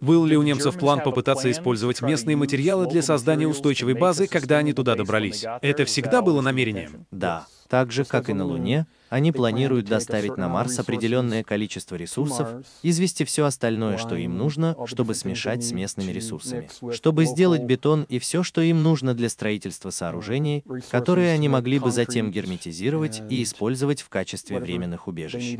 Был 0.00 0.24
ли 0.24 0.36
у 0.36 0.42
немцев 0.42 0.78
план 0.78 1.00
попытаться 1.02 1.50
использовать 1.50 2.02
местные 2.02 2.36
материалы 2.36 2.86
для 2.86 3.02
создания 3.02 3.48
устойчивой 3.48 3.94
базы, 3.94 4.26
когда 4.26 4.58
они 4.58 4.72
туда 4.72 4.94
добрались? 4.94 5.44
Это 5.62 5.84
всегда 5.84 6.22
было 6.22 6.40
намерением? 6.40 7.06
Да. 7.10 7.46
Так 7.68 7.92
же, 7.92 8.04
как 8.04 8.30
и 8.30 8.32
на 8.32 8.46
Луне, 8.46 8.86
они 9.10 9.30
планируют 9.30 9.86
доставить 9.86 10.38
на 10.38 10.48
Марс 10.48 10.78
определенное 10.78 11.44
количество 11.44 11.96
ресурсов, 11.96 12.64
извести 12.82 13.24
все 13.24 13.44
остальное, 13.44 13.98
что 13.98 14.14
им 14.14 14.38
нужно, 14.38 14.74
чтобы 14.86 15.14
смешать 15.14 15.62
с 15.62 15.72
местными 15.72 16.10
ресурсами, 16.10 16.70
чтобы 16.92 17.26
сделать 17.26 17.62
бетон 17.62 18.04
и 18.08 18.18
все, 18.18 18.42
что 18.42 18.62
им 18.62 18.82
нужно 18.82 19.14
для 19.14 19.28
строительства 19.28 19.90
сооружений, 19.90 20.64
которые 20.90 21.32
они 21.32 21.48
могли 21.48 21.78
бы 21.78 21.90
затем 21.90 22.30
герметизировать 22.30 23.22
и 23.28 23.42
использовать 23.42 24.00
в 24.00 24.08
качестве 24.08 24.58
временных 24.60 25.06
убежищ 25.06 25.58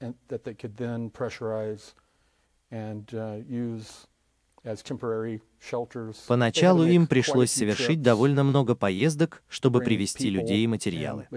and 0.00 0.14
that 0.28 0.44
they 0.44 0.54
could 0.54 0.76
then 0.76 1.10
pressurize 1.10 1.94
and 2.70 3.14
uh, 3.14 3.42
use 3.48 4.06
Поначалу 6.26 6.84
им 6.84 7.06
пришлось 7.06 7.50
совершить 7.50 8.02
довольно 8.02 8.44
много 8.44 8.74
поездок, 8.74 9.42
чтобы 9.48 9.80
привести 9.80 10.28
людей 10.30 10.64
и 10.64 10.66
материалы. 10.66 11.28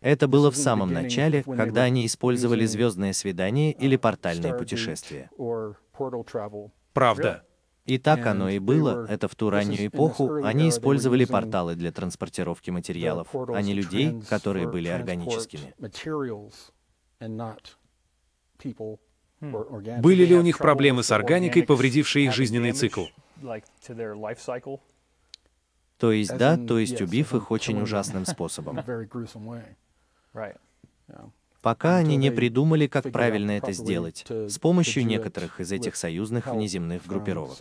Это 0.00 0.28
было 0.28 0.50
в 0.50 0.56
самом 0.56 0.92
начале, 0.92 1.42
когда 1.44 1.84
они 1.84 2.04
использовали 2.06 2.64
звездное 2.64 3.12
свидание 3.12 3.72
или 3.72 3.96
портальное 3.96 4.54
путешествие. 4.54 5.30
Правда. 6.92 7.44
И 7.90 7.98
так 7.98 8.24
оно 8.24 8.48
и 8.48 8.60
было. 8.60 9.04
Это 9.08 9.26
в 9.26 9.34
ту 9.34 9.50
раннюю 9.50 9.88
эпоху 9.88 10.44
они 10.44 10.68
использовали 10.68 11.24
порталы 11.24 11.74
для 11.74 11.90
транспортировки 11.90 12.70
материалов, 12.70 13.28
а 13.34 13.60
не 13.62 13.74
людей, 13.74 14.22
которые 14.28 14.68
были 14.68 14.86
органическими. 14.86 15.74
Были 19.40 20.24
ли 20.24 20.36
у 20.36 20.42
них 20.42 20.58
проблемы 20.58 21.02
с 21.02 21.10
органикой, 21.10 21.64
повредившие 21.64 22.26
их 22.26 22.32
жизненный 22.32 22.72
цикл? 22.72 23.06
То 25.98 26.12
есть 26.12 26.36
да, 26.36 26.56
то 26.56 26.78
есть 26.78 27.02
убив 27.02 27.34
их 27.34 27.50
очень 27.50 27.82
ужасным 27.82 28.24
способом. 28.34 28.78
Пока 31.62 31.96
они 31.96 32.16
не 32.16 32.30
придумали, 32.30 32.86
как 32.86 33.10
правильно 33.12 33.52
это 33.52 33.72
сделать, 33.72 34.24
с 34.28 34.58
помощью 34.58 35.06
некоторых 35.06 35.60
из 35.60 35.72
этих 35.72 35.96
союзных 35.96 36.46
внеземных 36.46 37.06
группировок. 37.06 37.58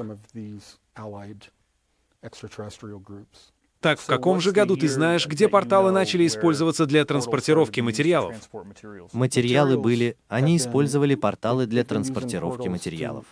Так 3.81 3.99
в 3.99 4.05
каком 4.07 4.41
же 4.41 4.51
году 4.51 4.75
ты 4.75 4.89
знаешь, 4.89 5.25
где 5.25 5.47
порталы 5.47 5.91
начали 5.91 6.27
использоваться 6.27 6.85
для 6.85 7.05
транспортировки 7.05 7.79
материалов? 7.79 8.35
Материалы 9.13 9.77
были, 9.77 10.17
они 10.27 10.57
использовали 10.57 11.15
порталы 11.15 11.65
для 11.65 11.83
транспортировки 11.83 12.67
материалов. 12.67 13.25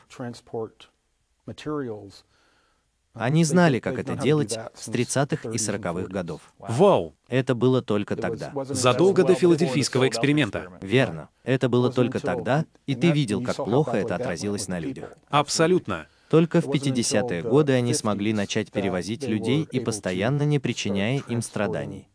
Они 3.19 3.43
знали, 3.43 3.79
как 3.79 3.97
это 3.99 4.15
делать 4.15 4.57
с 4.75 4.87
30-х 4.87 5.49
и 5.49 5.57
40-х 5.57 6.07
годов. 6.07 6.41
Вау! 6.59 7.13
Это 7.27 7.55
было 7.55 7.81
только 7.81 8.15
тогда. 8.15 8.51
Задолго 8.65 9.23
до 9.23 9.33
филадельфийского 9.33 10.07
эксперимента. 10.07 10.71
Верно. 10.81 11.29
Это 11.43 11.69
было 11.69 11.91
только 11.91 12.19
тогда, 12.19 12.65
и 12.85 12.95
ты 12.95 13.11
видел, 13.11 13.41
как 13.41 13.55
плохо 13.55 13.97
это 13.97 14.15
отразилось 14.15 14.67
на 14.67 14.79
людях. 14.79 15.13
Абсолютно. 15.29 16.07
Только 16.29 16.59
в 16.61 16.67
50-е 16.67 17.41
годы 17.41 17.73
они 17.73 17.93
смогли 17.93 18.33
начать 18.33 18.71
перевозить 18.71 19.23
людей 19.23 19.67
и 19.71 19.79
постоянно 19.79 20.43
не 20.43 20.59
причиняя 20.59 21.21
им 21.27 21.41
страданий. 21.41 22.09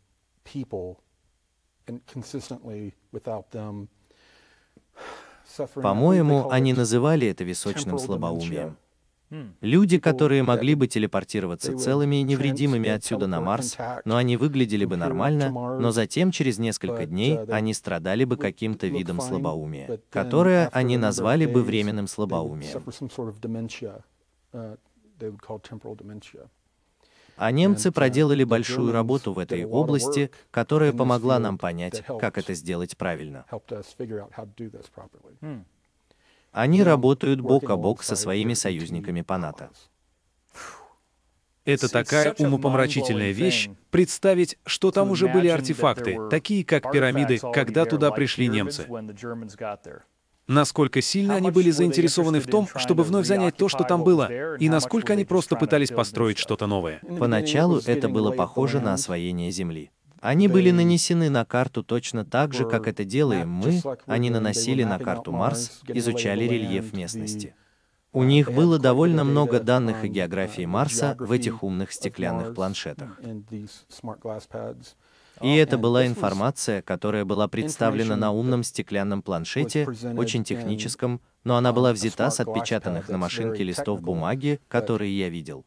По-моему, 5.75 6.51
они 6.51 6.73
называли 6.73 7.27
это 7.27 7.45
височным 7.45 7.99
слабоумием. 7.99 8.77
Люди, 9.61 9.99
которые 9.99 10.43
могли 10.43 10.75
бы 10.75 10.87
телепортироваться 10.87 11.77
целыми 11.79 12.17
и 12.17 12.23
невредимыми 12.23 12.91
отсюда 12.91 13.27
на 13.27 13.41
Марс, 13.41 13.77
но 14.05 14.17
они 14.17 14.37
выглядели 14.37 14.85
бы 14.85 14.97
нормально, 14.97 15.51
но 15.51 15.91
затем 15.91 16.31
через 16.31 16.59
несколько 16.59 17.07
дней 17.07 17.39
они 17.45 17.75
страдали 17.75 18.25
бы 18.25 18.37
каким-то 18.37 18.87
видом 18.87 19.21
слабоумия, 19.21 20.01
которое 20.11 20.69
они 20.69 20.97
назвали 20.97 21.47
бы 21.47 21.63
временным 21.63 22.07
слабоумием. 22.07 22.83
А 27.37 27.51
немцы 27.51 27.91
проделали 27.91 28.45
большую 28.45 28.93
работу 28.93 29.33
в 29.33 29.39
этой 29.39 29.65
области, 29.65 30.31
которая 30.51 30.93
помогла 30.93 31.39
нам 31.39 31.57
понять, 31.59 32.05
как 32.21 32.37
это 32.39 32.55
сделать 32.55 32.97
правильно. 32.97 33.47
Они 36.53 36.83
работают 36.83 37.41
бок 37.41 37.71
о 37.71 37.77
бок 37.77 38.03
со 38.03 38.15
своими 38.15 38.53
союзниками 38.55 39.23
по 39.23 39.39
НАТО. 39.39 39.71
Это 41.65 41.89
такая 41.89 42.35
умопомрачительная 42.39 43.31
вещь, 43.31 43.71
представить, 43.91 44.59
что 44.67 44.91
там 44.91 45.11
уже 45.11 45.29
были 45.29 45.49
артефакты, 45.49 46.19
такие 46.29 46.65
как 46.65 46.91
пирамиды, 46.93 47.39
когда 47.53 47.85
туда 47.85 48.11
пришли 48.11 48.49
немцы. 48.49 48.87
Насколько 50.49 51.01
сильно 51.01 51.37
они 51.37 51.51
были 51.51 51.71
заинтересованы 51.71 52.41
в 52.41 52.47
том, 52.49 52.69
чтобы 52.77 53.05
вновь 53.05 53.27
занять 53.27 53.57
то, 53.57 53.69
что 53.69 53.85
там 53.85 54.05
было, 54.05 54.57
и 54.57 54.69
насколько 54.69 55.15
они 55.15 55.25
просто 55.25 55.57
пытались 55.57 55.91
построить 55.91 56.39
что-то 56.39 56.67
новое. 56.67 57.01
Поначалу 57.19 57.79
это 57.79 58.09
было 58.09 58.33
похоже 58.33 58.81
на 58.81 58.93
освоение 58.93 59.51
Земли. 59.51 59.91
Они 60.23 60.47
были 60.47 60.71
нанесены 60.71 61.31
на 61.31 61.45
карту 61.45 61.83
точно 61.83 62.25
так 62.25 62.55
же, 62.55 62.65
как 62.65 62.87
это 62.87 63.05
делаем 63.05 63.51
мы, 63.51 63.83
они 64.07 64.31
наносили 64.31 64.85
на 64.85 65.01
карту 65.01 65.33
Марс, 65.33 65.83
изучали 65.89 66.45
рельеф 66.45 66.93
местности. 66.93 67.57
У 68.13 68.23
них 68.23 68.53
было 68.53 68.79
довольно 68.79 69.25
много 69.25 69.59
данных 69.59 70.05
о 70.05 70.09
географии 70.09 70.65
Марса 70.65 71.17
в 71.19 71.33
этих 71.33 71.65
умных 71.65 71.91
стеклянных 71.93 72.55
планшетах. 72.55 73.19
И 75.41 75.57
это 75.57 75.77
была 75.77 76.07
информация, 76.07 76.83
которая 76.83 77.25
была 77.25 77.49
представлена 77.49 78.15
на 78.15 78.31
умном 78.31 78.63
стеклянном 78.63 79.23
планшете, 79.23 79.89
очень 80.17 80.45
техническом, 80.45 81.21
но 81.43 81.57
она 81.57 81.73
была 81.73 81.93
взята 81.93 82.31
с 82.31 82.39
отпечатанных 82.39 83.09
на 83.09 83.19
машинке 83.19 83.65
листов 83.65 84.01
бумаги, 84.01 84.61
которые 84.69 85.19
я 85.19 85.29
видел. 85.29 85.65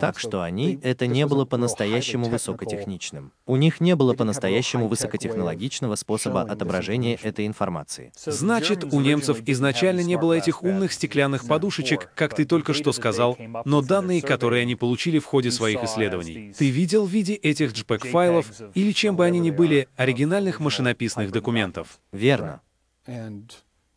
Так 0.00 0.18
что 0.18 0.42
они, 0.42 0.78
это 0.82 1.06
не 1.06 1.26
было 1.26 1.44
по-настоящему 1.44 2.28
высокотехничным. 2.28 3.32
У 3.46 3.56
них 3.56 3.80
не 3.80 3.94
было 3.94 4.14
по-настоящему 4.14 4.88
высокотехнологичного 4.88 5.94
способа 5.96 6.42
отображения 6.42 7.18
этой 7.22 7.46
информации. 7.46 8.12
Значит, 8.24 8.84
у 8.84 9.00
немцев 9.00 9.42
изначально 9.46 10.00
не 10.00 10.16
было 10.16 10.32
этих 10.32 10.62
умных 10.62 10.92
стеклянных 10.92 11.46
подушечек, 11.46 12.10
как 12.14 12.34
ты 12.34 12.46
только 12.46 12.72
что 12.72 12.92
сказал, 12.92 13.36
но 13.64 13.82
данные, 13.82 14.22
которые 14.22 14.62
они 14.62 14.74
получили 14.74 15.18
в 15.18 15.26
ходе 15.26 15.50
своих 15.50 15.82
исследований, 15.84 16.54
ты 16.56 16.70
видел 16.70 17.04
в 17.04 17.10
виде 17.10 17.34
этих 17.34 17.72
JPEG-файлов 17.72 18.46
или 18.74 18.92
чем 18.92 19.16
бы 19.16 19.24
они 19.26 19.38
ни 19.38 19.50
были, 19.50 19.88
оригинальных 19.96 20.60
машинописных 20.60 21.30
документов? 21.30 22.00
Верно 22.12 22.62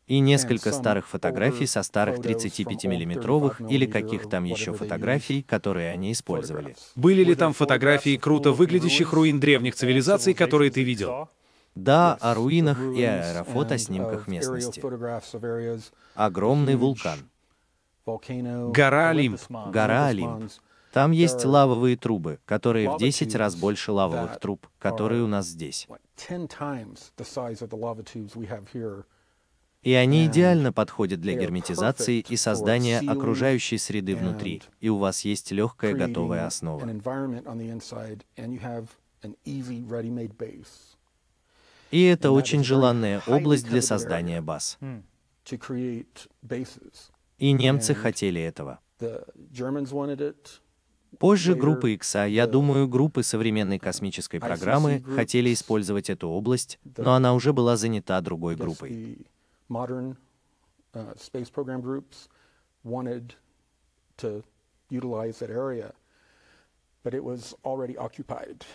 и 0.08 0.20
несколько 0.20 0.72
старых 0.72 1.08
фотографий 1.08 1.66
со 1.66 1.82
старых 1.84 2.20
35-миллиметровых 2.20 3.68
или 3.70 3.86
каких 3.86 4.30
там 4.30 4.44
еще 4.44 4.74
фотографий, 4.74 5.42
которые 5.42 5.92
они 5.92 6.12
использовали. 6.12 6.76
Были 6.96 7.24
ли 7.24 7.36
там 7.36 7.54
фотографии 7.54 8.18
круто 8.18 8.52
выглядящих 8.52 9.14
руин 9.14 9.40
древних 9.40 9.76
цивилизаций, 9.76 10.34
которые 10.34 10.72
ты 10.72 10.84
видел? 10.84 11.30
Да, 11.74 12.14
о 12.22 12.34
руинах 12.34 12.80
и 12.80 13.04
аэрофотоснимках 13.04 14.28
местности. 14.28 14.82
Огромный 16.14 16.76
вулкан. 16.76 17.20
Гора 18.06 19.10
Олимп. 19.10 19.42
Гора 19.50 20.08
Олимп. 20.08 20.52
Там 20.94 21.12
есть 21.12 21.44
лавовые 21.44 21.98
трубы, 21.98 22.40
которые 22.46 22.90
в 22.90 22.98
10 22.98 23.36
раз 23.36 23.56
больше 23.56 23.92
лавовых 23.92 24.40
труб, 24.40 24.66
которые 24.80 25.24
у 25.24 25.28
нас 25.28 25.48
здесь. 25.48 25.90
И 29.86 29.94
они 29.94 30.26
идеально 30.26 30.74
подходят 30.74 31.22
для 31.22 31.36
герметизации 31.36 32.26
и 32.28 32.36
создания 32.38 33.00
окружающей 33.00 33.78
среды 33.78 34.16
внутри, 34.16 34.64
и 34.82 34.90
у 34.90 34.98
вас 34.98 35.22
есть 35.22 35.52
легкая 35.52 35.94
готовая 35.94 36.48
основа. 36.48 36.84
И 41.92 42.04
это 42.04 42.32
очень 42.32 42.64
желанная 42.64 43.22
область 43.28 43.70
для 43.70 43.82
создания 43.84 44.42
баз. 44.42 44.80
И 47.38 47.52
немцы 47.52 47.94
хотели 47.94 48.42
этого. 48.42 48.80
Позже 51.20 51.54
группы 51.54 51.94
X, 51.94 52.16
а 52.16 52.26
я 52.26 52.48
думаю, 52.48 52.88
группы 52.88 53.22
современной 53.22 53.78
космической 53.78 54.40
программы 54.40 55.04
хотели 55.16 55.54
использовать 55.54 56.10
эту 56.10 56.28
область, 56.30 56.80
но 56.98 57.14
она 57.14 57.36
уже 57.36 57.54
была 57.54 57.78
занята 57.78 58.20
другой 58.22 58.56
группой 58.56 59.28
modern 59.70 60.18
uh, 60.94 61.14
space 61.16 61.50
program 61.50 61.82
groups 61.82 62.28
wanted 62.84 63.36
to 64.18 64.44
utilize 64.90 65.40
that 65.40 65.50
area, 65.50 65.94
but 67.04 67.14
it 67.14 67.24
was 67.24 67.54
already 67.64 67.98
occupied 67.98 68.66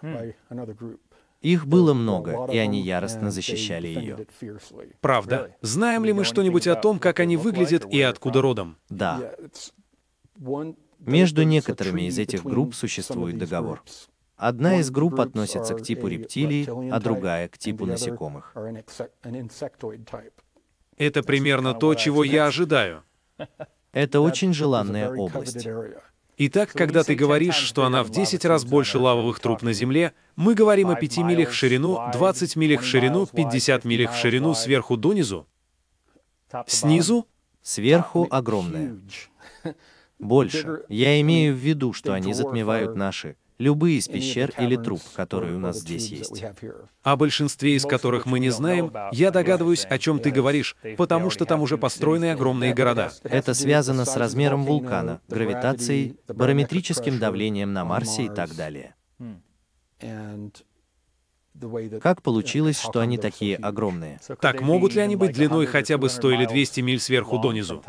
hmm. 0.00 0.14
by 0.14 0.34
another 0.50 0.74
group. 0.74 1.00
Их 1.40 1.66
было 1.66 1.92
много, 1.92 2.46
и 2.50 2.56
они 2.56 2.80
яростно 2.80 3.30
защищали 3.30 3.88
ее. 3.88 4.26
Правда? 5.02 5.54
Знаем 5.60 6.06
ли 6.06 6.14
мы 6.14 6.24
что-нибудь 6.24 6.66
о 6.66 6.74
том, 6.74 6.98
как 6.98 7.20
они 7.20 7.36
выглядят 7.36 7.84
и 7.92 8.00
откуда 8.00 8.40
родом? 8.40 8.78
Да. 8.88 9.34
Между 11.00 11.42
некоторыми 11.42 12.02
из 12.02 12.18
этих 12.18 12.44
групп 12.44 12.74
существует 12.74 13.36
договор. 13.36 13.82
Одна 14.36 14.80
из 14.80 14.90
групп 14.90 15.20
относится 15.20 15.74
к 15.74 15.82
типу 15.82 16.08
рептилий, 16.08 16.66
а 16.90 17.00
другая— 17.00 17.48
к 17.50 17.58
типу 17.58 17.86
насекомых. 17.86 18.54
Это 20.96 21.22
примерно 21.22 21.74
то, 21.74 21.94
чего 21.94 22.24
я 22.24 22.46
ожидаю. 22.46 23.02
Это 23.92 24.20
очень 24.20 24.52
желанная 24.52 25.08
область. 25.10 25.66
Итак, 26.36 26.72
когда 26.72 27.04
ты 27.04 27.14
говоришь, 27.14 27.54
что 27.54 27.84
она 27.84 28.02
в 28.02 28.10
10 28.10 28.44
раз 28.44 28.64
больше 28.64 28.98
лавовых 28.98 29.38
труб 29.38 29.62
на 29.62 29.72
Земле, 29.72 30.14
мы 30.34 30.54
говорим 30.54 30.90
о 30.90 30.96
5 30.96 31.18
милях 31.18 31.50
в 31.50 31.54
ширину, 31.54 32.00
20 32.12 32.56
милях 32.56 32.80
в 32.80 32.84
ширину, 32.84 33.26
50 33.26 33.84
милях 33.84 34.12
в 34.12 34.16
ширину 34.16 34.54
сверху 34.54 34.96
донизу? 34.96 35.46
Снизу? 36.66 37.28
Сверху 37.62 38.26
огромная. 38.30 38.98
Больше. 40.18 40.82
Я 40.88 41.20
имею 41.20 41.54
в 41.54 41.58
виду, 41.58 41.92
что 41.92 42.12
они 42.12 42.34
затмевают 42.34 42.96
наши, 42.96 43.36
любые 43.58 43.98
из 43.98 44.08
пещер 44.08 44.52
или 44.58 44.76
труб, 44.76 45.00
которые 45.14 45.56
у 45.56 45.58
нас 45.58 45.78
здесь 45.78 46.08
есть. 46.08 46.44
О 47.02 47.16
большинстве 47.16 47.76
из 47.76 47.84
которых 47.84 48.26
мы 48.26 48.40
не 48.40 48.50
знаем, 48.50 48.92
я 49.12 49.30
догадываюсь, 49.30 49.84
о 49.84 49.98
чем 49.98 50.18
ты 50.18 50.30
говоришь, 50.30 50.76
потому 50.96 51.30
что 51.30 51.44
там 51.44 51.62
уже 51.62 51.78
построены 51.78 52.32
огромные 52.32 52.74
города. 52.74 53.12
Это 53.22 53.54
связано 53.54 54.04
с 54.04 54.16
размером 54.16 54.64
вулкана, 54.64 55.20
гравитацией, 55.28 56.16
барометрическим 56.28 57.18
давлением 57.18 57.72
на 57.72 57.84
Марсе 57.84 58.24
и 58.24 58.28
так 58.28 58.54
далее. 58.54 58.94
Как 62.00 62.22
получилось, 62.22 62.80
что 62.80 63.00
они 63.00 63.16
такие 63.16 63.56
огромные? 63.56 64.18
Так 64.40 64.60
могут 64.60 64.94
ли 64.94 65.00
они 65.00 65.16
быть 65.16 65.32
длиной 65.34 65.66
хотя 65.66 65.98
бы 65.98 66.08
100 66.08 66.30
или 66.32 66.46
200 66.46 66.80
миль 66.80 67.00
сверху 67.00 67.38
донизу? 67.38 67.82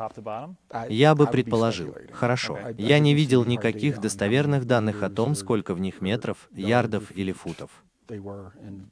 Я 0.90 1.16
бы 1.16 1.28
предположил. 1.28 1.96
Хорошо. 2.12 2.60
Я 2.78 3.00
не 3.00 3.14
видел 3.14 3.44
никаких 3.46 4.00
достоверных 4.00 4.66
данных 4.66 5.04
о 5.04 5.10
том, 5.10 5.36
сколько 5.36 5.74
в 5.74 5.80
них 5.80 6.02
метров, 6.02 6.50
ярдов 6.54 7.12
или 7.16 7.32
футов. 7.32 7.72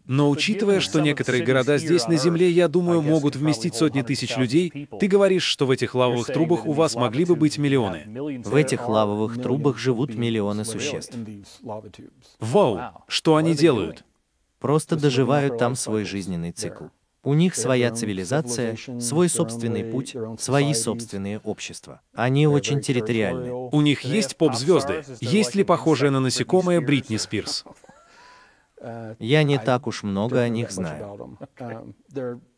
Но 0.08 0.30
учитывая, 0.30 0.80
что 0.80 1.00
некоторые 1.00 1.43
города 1.43 1.78
здесь 1.78 2.08
на 2.08 2.18
Земле, 2.18 2.50
я 2.50 2.68
думаю, 2.68 3.02
могут 3.02 3.36
вместить 3.36 3.76
сотни 3.76 4.02
тысяч 4.02 4.38
людей, 4.38 4.88
ты 5.00 5.08
говоришь, 5.08 5.43
что 5.43 5.68
в 5.68 5.72
этих 5.72 5.93
лавовых 5.93 6.28
трубах 6.28 6.66
у 6.66 6.72
вас 6.72 6.95
могли 6.95 7.26
бы 7.26 7.36
быть 7.36 7.58
миллионы. 7.58 8.06
В 8.43 8.56
этих 8.56 8.89
лавовых 8.89 9.41
трубах 9.41 9.78
живут 9.78 10.16
миллионы 10.16 10.66
существ. 10.66 11.16
Вау! 12.39 12.80
Что 13.08 13.36
они 13.36 13.54
делают? 13.54 14.04
Просто 14.64 14.95
доживают 14.95 15.57
там 15.57 15.76
свой 15.76 16.05
жизненный 16.05 16.53
цикл. 16.53 16.86
У 17.22 17.34
них 17.34 17.53
своя 17.53 17.91
цивилизация, 17.91 18.78
свой 18.99 19.28
собственный 19.28 19.84
путь, 19.84 20.16
свои 20.39 20.74
собственные 20.74 21.39
общества. 21.39 21.99
Они 22.14 22.47
очень 22.47 22.80
территориальны. 22.80 23.51
У 23.51 23.82
них 23.82 24.01
есть 24.01 24.38
поп-звезды. 24.38 25.03
Есть 25.20 25.55
ли 25.55 25.66
похожая 25.66 26.11
на 26.11 26.22
насекомое 26.22 26.80
Бритни 26.80 27.18
Спирс? 27.18 27.66
Я 29.20 29.43
не 29.43 29.59
так 29.59 29.86
уж 29.86 30.03
много 30.03 30.39
о 30.39 30.47
них 30.47 30.72
знаю. 30.72 31.38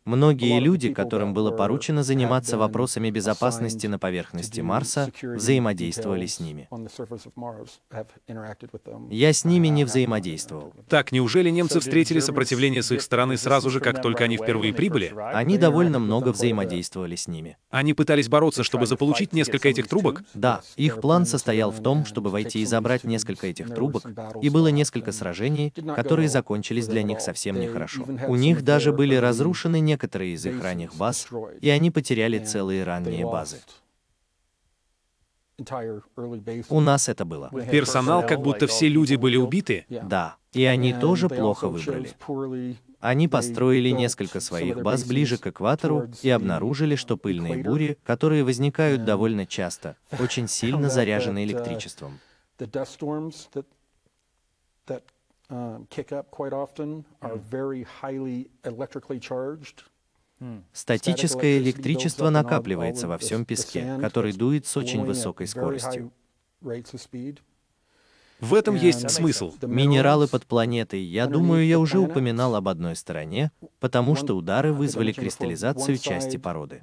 Многие 0.06 0.60
люди, 0.60 0.94
которым 0.94 1.34
было 1.34 1.50
поручено 1.50 2.04
заниматься 2.04 2.60
вопросами 2.60 3.10
безопасности 3.10 3.88
на 3.88 3.98
поверхности 3.98 4.62
Марса, 4.62 5.12
взаимодействовали 5.20 6.28
с 6.28 6.40
ними. 6.40 6.70
Я 9.10 9.34
с 9.34 9.46
ними 9.46 9.68
не 9.70 9.84
взаимодействовал. 9.84 10.74
Так, 10.88 11.12
неужели 11.12 11.50
немцы 11.50 11.80
встретили 11.80 12.20
сопротивление 12.20 12.84
с 12.84 12.92
их 12.92 13.02
стороны 13.02 13.36
сразу 13.36 13.72
же, 13.72 13.80
как 13.80 14.00
только 14.04 14.26
они 14.26 14.38
впервые 14.38 14.76
прибыли? 14.76 15.12
Они 15.34 15.58
довольно 15.58 15.98
много 15.98 16.30
взаимодействовали 16.30 17.16
с 17.16 17.28
ними. 17.28 17.58
Они 17.72 17.96
пытались 17.96 18.30
бороться, 18.30 18.62
чтобы 18.64 18.86
заполучить 18.86 19.34
несколько 19.34 19.70
этих 19.70 19.88
трубок? 19.88 20.24
Да, 20.36 20.62
их 20.76 21.02
план 21.02 21.26
состоял 21.26 21.72
в 21.72 21.82
том, 21.82 22.06
чтобы 22.06 22.30
войти 22.30 22.60
и 22.60 22.66
забрать 22.66 23.06
несколько 23.06 23.48
этих 23.48 23.74
трубок, 23.74 24.04
и 24.40 24.50
было 24.50 24.68
несколько 24.68 25.12
сражений, 25.12 25.74
которые 25.96 26.30
закончились 26.30 26.88
для 26.88 27.02
них 27.02 27.22
совсем 27.22 27.60
нехорошо. 27.60 28.06
У 28.28 28.36
них 28.36 28.64
даже 28.64 28.92
были 28.92 29.16
разрушены 29.16 29.80
некоторые 29.80 29.95
некоторые 29.96 30.34
из 30.34 30.46
их 30.46 30.62
ранних 30.62 30.94
баз, 30.96 31.28
и 31.62 31.70
они 31.70 31.90
потеряли 31.90 32.40
целые 32.40 32.84
ранние 32.84 33.26
базы. 33.26 33.58
У 36.70 36.82
нас 36.82 37.08
это 37.08 37.24
было. 37.24 37.50
Персонал, 37.72 38.28
как 38.28 38.42
будто 38.42 38.68
все 38.68 38.90
люди 38.90 39.16
были 39.16 39.38
убиты? 39.38 39.86
Да, 39.90 40.36
и 40.52 40.66
они 40.66 40.94
тоже 40.94 41.30
плохо 41.30 41.70
выбрали. 41.70 42.10
Они 43.00 43.28
построили 43.28 43.90
несколько 43.90 44.40
своих 44.42 44.82
баз 44.82 45.04
ближе 45.06 45.38
к 45.38 45.48
экватору 45.48 46.10
и 46.24 46.30
обнаружили, 46.30 46.96
что 46.96 47.16
пыльные 47.18 47.64
бури, 47.64 47.98
которые 48.04 48.44
возникают 48.44 49.06
довольно 49.06 49.46
часто, 49.46 49.96
очень 50.20 50.48
сильно 50.60 50.90
заряжены 50.90 51.46
электричеством. 51.46 52.20
Статическое 60.74 61.58
электричество 61.60 62.30
накапливается 62.30 63.08
во 63.08 63.18
всем 63.18 63.46
песке, 63.46 63.98
который 64.02 64.34
дует 64.34 64.66
с 64.66 64.76
очень 64.78 65.04
высокой 65.06 65.48
скоростью. 65.48 66.12
В 68.42 68.54
этом 68.54 68.76
есть 68.76 69.10
смысл. 69.10 69.54
Минералы 69.62 70.28
под 70.28 70.46
планетой, 70.46 71.02
я 71.02 71.26
думаю, 71.28 71.66
я 71.66 71.80
уже 71.80 72.00
упоминал 72.00 72.56
об 72.56 72.68
одной 72.68 72.96
стороне, 72.96 73.52
потому 73.80 74.16
что 74.16 74.36
удары 74.36 74.74
вызвали 74.74 75.14
кристаллизацию 75.14 75.98
части 75.98 76.38
породы. 76.38 76.82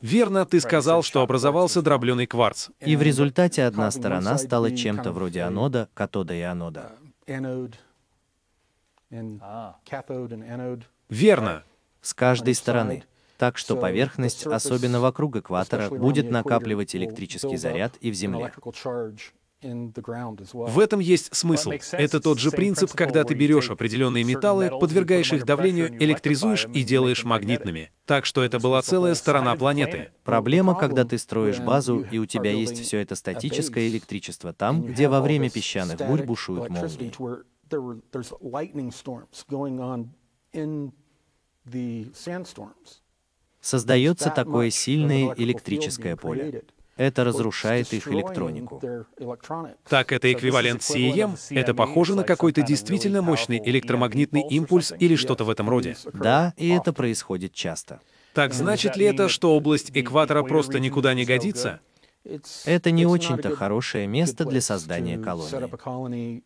Верно, 0.00 0.46
ты 0.46 0.60
сказал, 0.60 1.02
что 1.02 1.22
образовался 1.22 1.82
дробленый 1.82 2.26
кварц. 2.26 2.68
И 2.80 2.96
в 2.96 3.02
результате 3.02 3.64
одна 3.64 3.90
сторона 3.90 4.38
стала 4.38 4.70
чем-то 4.70 5.12
вроде 5.12 5.42
анода, 5.42 5.88
катода 5.94 6.34
и 6.34 6.40
анода. 6.40 6.92
Верно. 11.08 11.64
С 12.00 12.14
каждой 12.14 12.54
стороны. 12.54 13.04
Так 13.36 13.58
что 13.58 13.76
поверхность, 13.76 14.46
особенно 14.46 15.00
вокруг 15.00 15.36
экватора, 15.36 15.88
будет 15.88 16.30
накапливать 16.30 16.94
электрический 16.94 17.56
заряд 17.56 17.96
и 18.00 18.10
в 18.10 18.14
Земле. 18.14 18.52
В 19.62 20.78
этом 20.78 21.00
есть 21.00 21.34
смысл. 21.34 21.72
Это 21.92 22.20
тот 22.20 22.38
же 22.38 22.50
принцип, 22.50 22.92
когда 22.92 23.24
ты 23.24 23.34
берешь 23.34 23.70
определенные 23.70 24.24
металлы, 24.24 24.70
подвергаешь 24.70 25.32
их 25.32 25.44
давлению, 25.44 25.94
электризуешь 26.02 26.66
и 26.72 26.82
делаешь 26.82 27.24
магнитными. 27.24 27.90
Так 28.04 28.26
что 28.26 28.42
это 28.42 28.58
была 28.58 28.82
целая 28.82 29.14
сторона 29.14 29.54
планеты. 29.54 30.10
Проблема, 30.24 30.74
когда 30.74 31.04
ты 31.04 31.18
строишь 31.18 31.60
базу, 31.60 32.00
и 32.00 32.18
у 32.18 32.26
тебя 32.26 32.50
есть 32.50 32.80
все 32.80 32.98
это 32.98 33.14
статическое 33.14 33.88
электричество 33.88 34.52
там, 34.52 34.82
где 34.82 35.08
во 35.08 35.20
время 35.20 35.50
песчаных 35.50 35.98
бурь 35.98 36.22
бушуют 36.22 36.68
молнии. 36.68 37.12
Создается 43.60 44.30
такое 44.30 44.70
сильное 44.70 45.34
электрическое 45.36 46.16
поле. 46.16 46.64
Это 47.02 47.24
разрушает 47.24 47.92
их 47.92 48.06
электронику. 48.12 48.80
Так 49.88 50.12
это 50.12 50.32
эквивалент 50.32 50.82
CEM? 50.82 51.36
Это 51.50 51.74
похоже 51.74 52.14
на 52.14 52.22
какой-то 52.22 52.62
действительно 52.62 53.22
мощный 53.22 53.58
электромагнитный 53.58 54.42
импульс 54.42 54.92
или 54.96 55.16
что-то 55.16 55.42
в 55.42 55.50
этом 55.50 55.68
роде? 55.68 55.96
Да, 56.12 56.54
и 56.56 56.70
это 56.70 56.92
происходит 56.92 57.54
часто. 57.54 58.00
Так 58.34 58.54
значит 58.54 58.96
ли 58.96 59.04
это, 59.06 59.28
что 59.28 59.56
область 59.56 59.90
экватора 59.92 60.44
просто 60.44 60.78
никуда 60.78 61.12
не 61.14 61.24
годится? 61.24 61.80
Это 62.64 62.92
не 62.92 63.04
очень-то 63.04 63.50
хорошее 63.50 64.06
место 64.06 64.44
для 64.44 64.60
создания 64.60 65.18
колонии. 65.18 66.44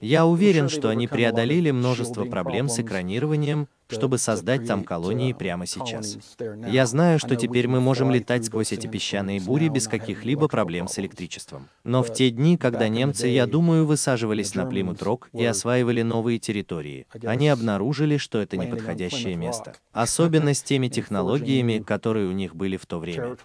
Я 0.00 0.26
уверен, 0.26 0.68
что 0.68 0.88
они 0.88 1.06
преодолели 1.06 1.70
множество 1.70 2.24
проблем 2.24 2.68
с 2.68 2.78
экранированием, 2.78 3.68
чтобы 3.88 4.18
создать 4.18 4.66
там 4.66 4.84
колонии 4.84 5.32
прямо 5.32 5.66
сейчас. 5.66 6.18
Я 6.66 6.86
знаю, 6.86 7.18
что 7.18 7.36
теперь 7.36 7.68
мы 7.68 7.80
можем 7.80 8.10
летать 8.10 8.44
сквозь 8.44 8.72
эти 8.72 8.86
песчаные 8.86 9.40
бури 9.40 9.68
без 9.68 9.88
каких-либо 9.88 10.48
проблем 10.48 10.88
с 10.88 10.98
электричеством. 10.98 11.68
Но 11.84 12.02
в 12.02 12.12
те 12.12 12.30
дни, 12.30 12.56
когда 12.56 12.88
немцы, 12.88 13.28
я 13.28 13.46
думаю, 13.46 13.86
высаживались 13.86 14.54
на 14.54 14.66
Плимут-Рок 14.66 15.30
и 15.32 15.44
осваивали 15.44 16.02
новые 16.02 16.38
территории, 16.38 17.06
они 17.24 17.48
обнаружили, 17.48 18.16
что 18.18 18.38
это 18.38 18.56
неподходящее 18.56 19.36
место. 19.36 19.74
Особенно 19.92 20.54
с 20.54 20.62
теми 20.62 20.88
технологиями, 20.98 21.78
которые 21.78 22.28
у 22.28 22.32
них 22.32 22.54
были 22.54 22.76
в 22.76 22.86
то 22.86 22.98
время. 22.98 23.36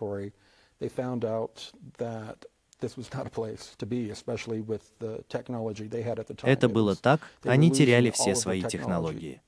Это 6.44 6.70
было 6.70 6.96
так, 6.96 7.22
они 7.44 7.72
теряли 7.72 8.10
все 8.10 8.36
свои 8.36 8.62
технологии. 8.64 9.42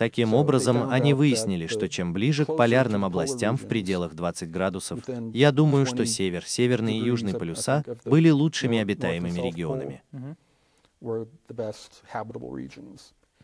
Таким 0.00 0.32
образом, 0.32 0.88
они 0.90 1.12
выяснили, 1.12 1.66
что 1.66 1.86
чем 1.86 2.14
ближе 2.14 2.46
к 2.46 2.56
полярным 2.56 3.04
областям 3.04 3.58
в 3.58 3.68
пределах 3.68 4.14
20 4.14 4.50
градусов, 4.50 5.00
я 5.34 5.52
думаю, 5.52 5.84
что 5.84 6.06
север, 6.06 6.46
северный 6.46 6.96
и 6.96 7.04
южный 7.04 7.34
полюса 7.34 7.84
были 8.06 8.30
лучшими 8.30 8.78
обитаемыми 8.78 9.40
регионами. 9.40 10.02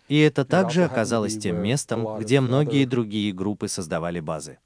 И 0.09 0.19
это 0.21 0.45
также 0.45 0.85
оказалось 0.85 1.37
тем 1.37 1.63
местом, 1.63 2.19
где 2.19 2.41
многие 2.41 2.85
другие 2.85 3.33
группы 3.33 3.69
создавали 3.69 4.21
базы. 4.21 4.59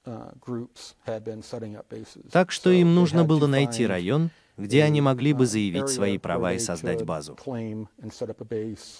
Так 2.30 2.52
что 2.52 2.70
им 2.70 2.94
нужно 2.94 3.24
было 3.24 3.46
найти 3.46 3.86
район, 3.86 4.30
где 4.60 4.84
они 4.84 5.00
могли 5.00 5.32
бы 5.32 5.46
заявить 5.46 5.88
свои 5.88 6.18
права 6.18 6.52
и 6.52 6.58
создать 6.58 7.04
базу. 7.04 7.36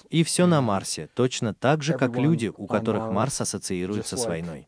И 0.09 0.23
все 0.25 0.47
на 0.47 0.61
Марсе, 0.61 1.09
точно 1.15 1.55
так 1.55 1.83
же, 1.83 1.97
как 1.97 2.17
люди, 2.17 2.53
у 2.57 2.67
которых 2.67 3.11
Марс 3.11 3.41
ассоциируется 3.41 4.17
с 4.17 4.27
войной. 4.27 4.67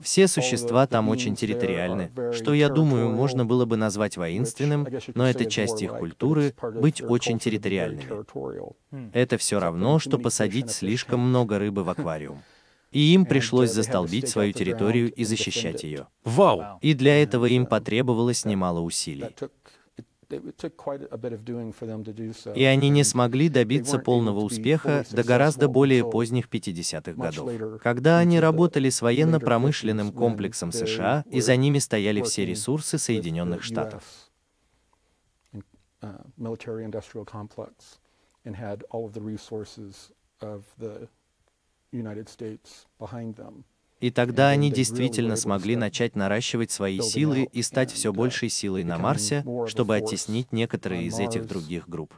Все 0.00 0.28
существа 0.28 0.86
там 0.86 1.10
очень 1.10 1.36
территориальны, 1.36 2.10
что, 2.32 2.54
я 2.54 2.70
думаю, 2.70 3.10
можно 3.10 3.44
было 3.44 3.66
бы 3.66 3.76
назвать 3.76 4.16
воинственным, 4.16 4.88
но 5.14 5.28
это 5.28 5.44
часть 5.44 5.82
их 5.82 5.92
культуры— 5.92 6.54
быть 6.80 7.02
очень 7.02 7.38
территориальными. 7.38 9.12
Это 9.12 9.36
все 9.36 9.60
равно, 9.60 9.98
что 9.98 10.18
посадить 10.18 10.70
слишком 10.70 11.20
много 11.20 11.58
рыбы 11.58 11.84
в 11.84 11.90
аквариум. 11.90 12.42
И 12.90 13.14
им 13.14 13.26
пришлось 13.26 13.72
застолбить 13.72 14.28
свою 14.28 14.52
территорию 14.52 15.12
и 15.12 15.24
защищать 15.24 15.84
ее. 15.84 16.06
Вау! 16.24 16.78
И 16.80 16.94
для 16.94 17.22
этого 17.22 17.46
им 17.46 17.66
потребовалось 17.66 18.44
немало 18.44 18.80
усилий. 18.80 19.34
И 22.54 22.64
они 22.64 22.88
не 22.90 23.04
смогли 23.04 23.48
добиться 23.48 23.98
полного 23.98 24.40
успеха 24.40 25.04
до 25.10 25.22
гораздо 25.22 25.68
более 25.68 26.08
поздних 26.08 26.48
50-х 26.48 27.12
годов, 27.12 27.80
когда 27.82 28.18
они 28.18 28.38
работали 28.38 28.90
с 28.90 29.00
военно-промышленным 29.00 30.12
комплексом 30.12 30.70
США, 30.72 31.24
и 31.30 31.40
за 31.40 31.56
ними 31.56 31.78
стояли 31.78 32.20
все 32.22 32.44
ресурсы 32.44 32.98
Соединенных 32.98 33.62
Штатов. 33.62 34.04
И 44.00 44.10
тогда 44.10 44.48
они 44.50 44.70
действительно 44.70 45.36
смогли 45.36 45.74
начать 45.76 46.14
наращивать 46.14 46.70
свои 46.70 47.00
силы 47.00 47.48
и 47.52 47.62
стать 47.62 47.90
все 47.92 48.12
большей 48.12 48.48
силой 48.48 48.84
на 48.84 48.98
Марсе, 48.98 49.44
чтобы 49.66 49.96
оттеснить 49.96 50.52
некоторые 50.52 51.04
из 51.04 51.18
этих 51.18 51.46
других 51.46 51.88
групп. 51.88 52.14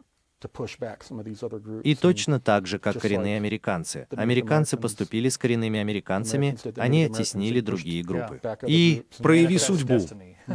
И 1.85 1.95
точно 1.95 2.41
так 2.41 2.67
же, 2.67 2.79
как 2.79 2.99
коренные 2.99 3.37
американцы. 3.37 4.07
Американцы 4.11 4.79
поступили 4.79 5.29
с 5.29 5.37
коренными 5.37 5.79
американцами, 5.79 6.57
они 6.77 7.05
оттеснили 7.05 7.61
другие 7.61 8.03
группы. 8.03 8.41
И 8.67 9.05
прояви 9.19 9.59
судьбу. 9.59 10.01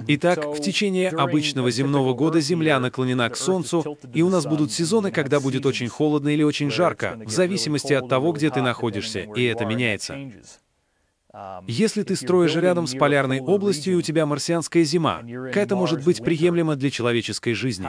Итак, 0.08 0.46
в 0.46 0.60
течение 0.60 1.10
обычного 1.10 1.72
земного 1.72 2.14
года 2.14 2.42
Земля 2.42 2.80
наклонена 2.80 3.30
к 3.30 3.38
Солнцу, 3.38 3.98
и 4.14 4.22
у 4.22 4.30
нас 4.30 4.46
будут 4.46 4.72
сезоны, 4.72 5.12
когда 5.12 5.40
будет 5.40 5.66
очень 5.66 5.88
холодно 5.88 6.30
или 6.30 6.44
очень 6.44 6.70
жарко, 6.70 7.18
в 7.26 7.30
зависимости 7.30 7.94
от 7.94 8.10
того, 8.10 8.34
где 8.34 8.50
ты 8.50 8.62
находишься, 8.62 9.22
и 9.22 9.44
это 9.44 9.66
меняется. 9.66 10.18
Если 11.68 12.04
ты 12.04 12.16
строишь 12.16 12.56
рядом 12.56 12.88
с 12.88 12.96
полярной 12.96 13.42
областью, 13.42 13.94
и 13.94 13.96
у 13.98 14.02
тебя 14.02 14.26
марсианская 14.26 14.84
зима, 14.84 15.22
это 15.54 15.76
может 15.76 16.04
быть 16.04 16.24
приемлемо 16.24 16.76
для 16.76 16.90
человеческой 16.90 17.54
жизни? 17.54 17.88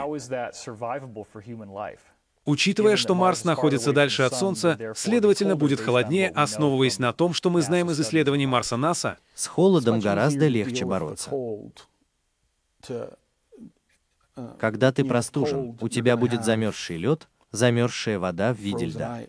Учитывая, 2.44 2.96
что 2.96 3.16
Марс 3.16 3.42
находится 3.42 3.92
дальше 3.92 4.22
от 4.22 4.34
Солнца, 4.34 4.78
следовательно, 4.94 5.56
будет 5.56 5.80
холоднее, 5.80 6.30
основываясь 6.30 7.00
на 7.00 7.12
том, 7.12 7.34
что 7.34 7.50
мы 7.50 7.60
знаем 7.60 7.90
из 7.90 8.00
исследований 8.00 8.46
Марса 8.46 8.76
НАСА. 8.76 9.18
С 9.34 9.48
холодом 9.48 9.98
гораздо 9.98 10.46
легче 10.46 10.84
бороться. 10.84 11.30
Когда 14.58 14.92
ты 14.92 15.04
простужен, 15.04 15.78
у 15.80 15.88
тебя 15.88 16.16
будет 16.16 16.44
замерзший 16.44 16.98
лед, 16.98 17.28
замерзшая 17.52 18.18
вода 18.18 18.52
в 18.52 18.58
виде 18.58 18.86
льда. 18.86 19.20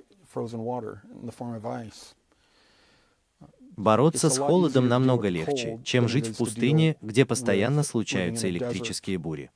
Бороться 3.77 4.29
с 4.29 4.37
холодом 4.37 4.87
намного 4.87 5.29
легче, 5.29 5.79
чем 5.83 6.07
жить 6.07 6.27
в 6.27 6.37
пустыне, 6.37 6.97
где 7.01 7.25
постоянно 7.25 7.83
случаются 7.83 8.49
электрические 8.49 9.17
бури. 9.17 9.51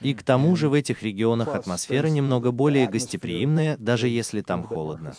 И 0.00 0.14
к 0.14 0.22
тому 0.22 0.56
же 0.56 0.68
в 0.68 0.72
этих 0.72 1.02
регионах 1.02 1.48
атмосфера 1.48 2.08
немного 2.08 2.50
более 2.52 2.88
гостеприимная, 2.88 3.76
даже 3.76 4.08
если 4.08 4.40
там 4.40 4.64
холодно. 4.64 5.14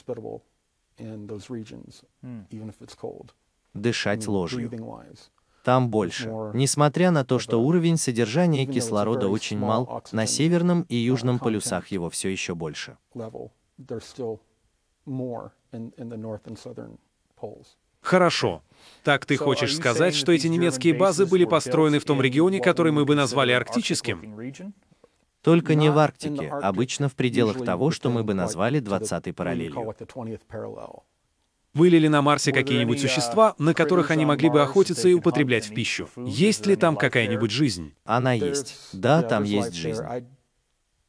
Дышать 3.76 4.26
ложью. 4.26 4.72
Там 5.64 5.90
больше. 5.90 6.30
Несмотря 6.54 7.12
на 7.12 7.26
то, 7.26 7.40
что 7.40 7.62
уровень 7.62 7.98
содержания 7.98 8.66
кислорода 8.66 9.28
очень 9.28 9.60
мал, 9.60 10.04
на 10.12 10.26
северном 10.26 10.84
и 10.84 10.96
южном 10.96 11.40
полюсах 11.40 11.88
его 11.90 12.10
все 12.10 12.30
еще 12.30 12.56
больше. 12.56 12.98
Хорошо. 18.02 18.62
Так 19.04 19.26
ты 19.26 19.36
хочешь 19.36 19.76
сказать, 19.76 20.16
что 20.16 20.32
эти 20.32 20.48
немецкие 20.48 20.94
базы 20.94 21.26
были 21.26 21.46
построены 21.46 22.00
в 22.00 22.06
том 22.06 22.22
регионе, 22.22 22.62
который 22.62 22.92
мы 22.92 23.04
бы 23.04 23.16
назвали 23.16 23.52
арктическим? 23.52 24.54
Только 25.42 25.76
не 25.76 25.90
в 25.92 25.98
Арктике, 25.98 26.50
обычно 26.50 27.10
в 27.10 27.16
пределах 27.16 27.64
того, 27.64 27.92
что 27.92 28.10
мы 28.10 28.24
бы 28.24 28.34
назвали 28.34 28.82
20-й 28.82 29.34
параллелью. 29.34 29.94
Были 31.76 31.98
ли 31.98 32.08
на 32.08 32.22
Марсе 32.22 32.54
какие-нибудь 32.54 33.02
существа, 33.02 33.54
на 33.60 33.74
которых 33.74 34.10
они 34.10 34.26
могли 34.26 34.50
бы 34.50 34.62
охотиться 34.62 35.10
и 35.10 35.14
употреблять 35.14 35.66
в 35.66 35.74
пищу? 35.74 36.10
Есть 36.16 36.66
ли 36.66 36.78
там 36.78 36.96
какая-нибудь 36.96 37.52
жизнь? 37.52 37.94
Она 38.06 38.32
есть. 38.32 38.76
Да, 38.94 39.22
там 39.22 39.44
есть 39.44 39.76
жизнь. 39.76 40.04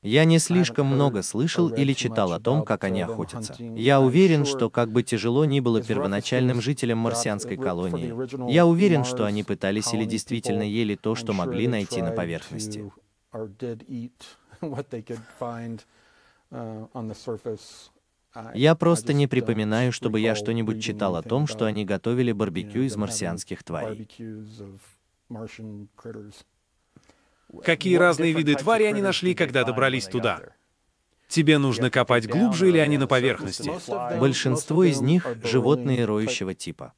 Я 0.02 0.24
не 0.24 0.38
слишком 0.38 0.86
много 0.86 1.22
слышал 1.22 1.68
или 1.68 1.92
читал 1.92 2.32
о 2.32 2.40
том, 2.40 2.64
как 2.64 2.84
они 2.84 3.00
охотятся. 3.00 3.54
Я 3.58 4.00
уверен, 4.00 4.44
что 4.44 4.68
как 4.68 4.90
бы 4.90 5.02
тяжело 5.02 5.44
ни 5.44 5.60
было 5.60 5.82
первоначальным 5.82 6.60
жителям 6.60 6.98
марсианской 6.98 7.56
колонии, 7.56 8.52
я 8.52 8.66
уверен, 8.66 9.04
что 9.04 9.24
они 9.24 9.44
пытались 9.44 9.94
или 9.94 10.04
действительно 10.04 10.62
ели 10.62 10.96
то, 10.96 11.14
что 11.14 11.32
могли 11.32 11.68
найти 11.68 12.02
на 12.02 12.10
поверхности. 12.10 12.90
Я 18.54 18.74
просто 18.74 19.12
не 19.12 19.26
припоминаю, 19.26 19.92
чтобы 19.92 20.20
я 20.20 20.34
что-нибудь 20.34 20.82
читал 20.82 21.16
о 21.16 21.22
том, 21.22 21.46
что 21.46 21.64
они 21.64 21.84
готовили 21.84 22.32
барбекю 22.32 22.82
из 22.82 22.96
марсианских 22.96 23.62
тварей. 23.62 24.08
Какие 27.64 27.96
разные 27.96 28.32
виды 28.32 28.54
твари 28.54 28.84
они 28.84 29.00
нашли, 29.00 29.34
когда 29.34 29.64
добрались 29.64 30.06
туда? 30.06 30.40
Тебе 31.28 31.58
нужно 31.58 31.90
копать 31.90 32.28
глубже 32.28 32.68
или 32.68 32.78
они 32.78 32.98
на 32.98 33.06
поверхности? 33.06 33.70
Большинство 34.18 34.84
из 34.84 35.00
них— 35.00 35.26
животные 35.44 36.04
роющего 36.04 36.54
типа. 36.54 36.92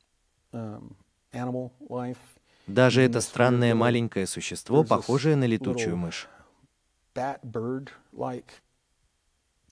Даже 2.66 3.02
это 3.02 3.20
странное 3.20 3.74
маленькое 3.74 4.26
существо, 4.26 4.84
похожее 4.84 5.36
на 5.36 5.44
летучую 5.44 5.96
мышь. 5.96 6.28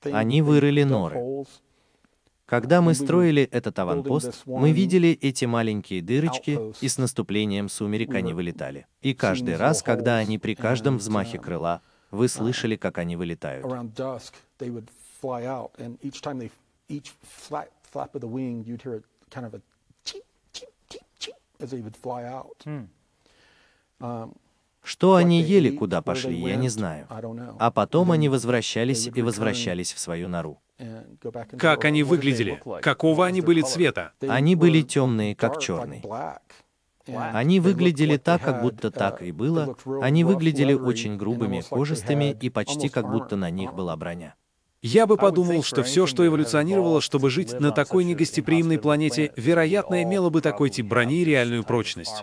Они 0.03 0.43
вырыли 0.43 0.83
норы. 0.83 1.45
Когда 2.47 2.81
мы 2.81 2.95
строили 2.95 3.43
этот 3.43 3.77
аванпост, 3.79 4.43
мы 4.47 4.71
видели 4.71 5.11
эти 5.21 5.45
маленькие 5.47 6.01
дырочки, 6.01 6.73
и 6.81 6.89
с 6.89 6.97
наступлением 6.97 7.69
сумерек 7.69 8.15
они 8.15 8.35
вылетали. 8.35 8.87
И 9.03 9.15
каждый 9.15 9.57
раз, 9.57 9.83
когда 9.83 10.17
они 10.19 10.39
при 10.39 10.55
каждом 10.55 10.99
взмахе 10.99 11.39
крыла, 11.39 11.83
вы 12.11 12.29
слышали, 12.29 12.77
как 12.77 12.99
они 12.99 13.17
вылетают. 13.17 13.67
Что 24.87 25.17
они 25.17 25.43
ели, 25.43 25.71
куда 25.71 26.01
пошли, 26.01 26.39
я 26.39 26.55
не 26.55 26.69
знаю. 26.69 27.09
А 27.59 27.73
потом 27.73 28.13
они 28.13 28.29
возвращались 28.29 29.11
и 29.13 29.21
возвращались 29.21 29.93
в 29.93 29.99
свою 29.99 30.29
нору. 30.29 30.61
Как 31.59 31.85
они 31.85 32.05
выглядели? 32.05 32.63
Какого 32.83 33.27
они 33.27 33.41
были 33.41 33.63
цвета? 33.63 34.13
Они 34.21 34.55
были 34.55 34.83
темные, 34.83 35.35
как 35.35 35.59
черный. 35.59 36.05
Они 37.09 37.59
выглядели 37.59 38.17
так, 38.17 38.43
как 38.43 38.63
будто 38.63 38.93
так 38.93 39.23
и 39.23 39.33
было. 39.33 39.77
Они 40.03 40.23
выглядели 40.23 40.75
очень 40.75 41.17
грубыми, 41.17 41.65
кожистыми 41.69 42.37
и 42.41 42.49
почти 42.49 42.89
как 42.89 43.11
будто 43.11 43.35
на 43.35 43.51
них 43.51 43.75
была 43.75 43.97
броня. 43.97 44.37
Я 44.83 45.09
бы 45.09 45.17
подумал, 45.17 45.65
что 45.65 45.83
все, 45.83 46.07
что 46.07 46.25
эволюционировало, 46.25 47.01
чтобы 47.01 47.29
жить 47.29 47.59
на 47.59 47.73
такой 47.73 48.05
негостеприимной 48.05 48.79
планете, 48.79 49.33
вероятно, 49.35 50.05
имело 50.05 50.31
бы 50.31 50.41
такой 50.43 50.71
тип 50.71 50.87
брони 50.87 51.23
и 51.23 51.25
реальную 51.25 51.65
прочность. 51.65 52.23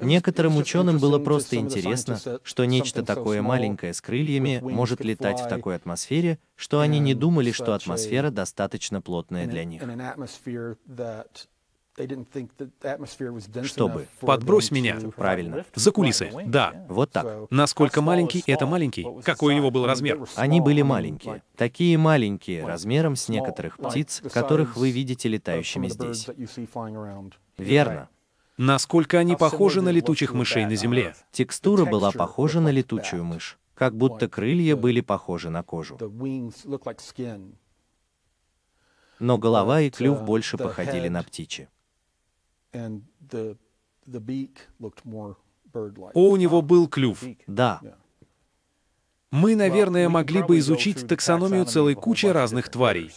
Некоторым 0.00 0.56
ученым 0.56 0.98
было 0.98 1.18
просто 1.18 1.56
интересно, 1.56 2.18
что 2.42 2.64
нечто 2.64 3.02
такое 3.02 3.42
маленькое 3.42 3.92
с 3.92 4.00
крыльями 4.00 4.60
может 4.62 5.04
летать 5.04 5.40
в 5.40 5.48
такой 5.48 5.76
атмосфере, 5.76 6.38
что 6.56 6.80
они 6.80 6.98
не 6.98 7.14
думали, 7.14 7.52
что 7.52 7.74
атмосфера 7.74 8.30
достаточно 8.30 9.00
плотная 9.00 9.46
для 9.46 9.64
них. 9.64 9.82
Чтобы. 13.64 14.06
Подбрось 14.20 14.70
меня. 14.70 14.98
Правильно. 15.16 15.64
За 15.74 15.90
кулисы. 15.90 16.30
Да. 16.46 16.86
Вот 16.88 17.10
так. 17.10 17.50
Насколько 17.50 18.02
маленький, 18.02 18.44
это 18.46 18.66
маленький. 18.66 19.04
Какой 19.24 19.54
у 19.54 19.56
него 19.56 19.70
был 19.70 19.84
размер? 19.84 20.24
Они 20.36 20.60
были 20.60 20.82
маленькие. 20.82 21.42
Такие 21.56 21.98
маленькие, 21.98 22.64
размером 22.64 23.16
с 23.16 23.28
некоторых 23.28 23.78
птиц, 23.78 24.22
которых 24.32 24.76
вы 24.76 24.90
видите 24.90 25.28
летающими 25.28 25.88
здесь. 25.88 26.28
Верно. 27.56 28.08
Насколько 28.58 29.20
они 29.20 29.36
похожи 29.36 29.80
на 29.80 29.90
летучих 29.90 30.34
мышей 30.34 30.66
на 30.66 30.74
Земле? 30.74 31.14
Текстура 31.30 31.84
была 31.84 32.10
похожа 32.10 32.60
на 32.60 32.70
летучую 32.70 33.24
мышь, 33.24 33.56
как 33.74 33.96
будто 33.96 34.28
крылья 34.28 34.74
были 34.74 35.00
похожи 35.00 35.48
на 35.48 35.62
кожу. 35.62 35.96
Но 39.20 39.38
голова 39.38 39.80
и 39.80 39.90
клюв 39.90 40.22
больше 40.22 40.58
походили 40.58 41.08
на 41.08 41.22
птичьи. 41.22 41.68
О, 45.72 46.30
у 46.30 46.36
него 46.36 46.60
был 46.60 46.88
клюв. 46.88 47.22
Да. 47.46 47.80
Мы, 49.30 49.54
наверное, 49.54 50.08
могли 50.08 50.42
бы 50.42 50.58
изучить 50.58 51.06
таксономию 51.06 51.64
целой 51.64 51.94
кучи 51.94 52.26
разных 52.26 52.68
тварей. 52.70 53.12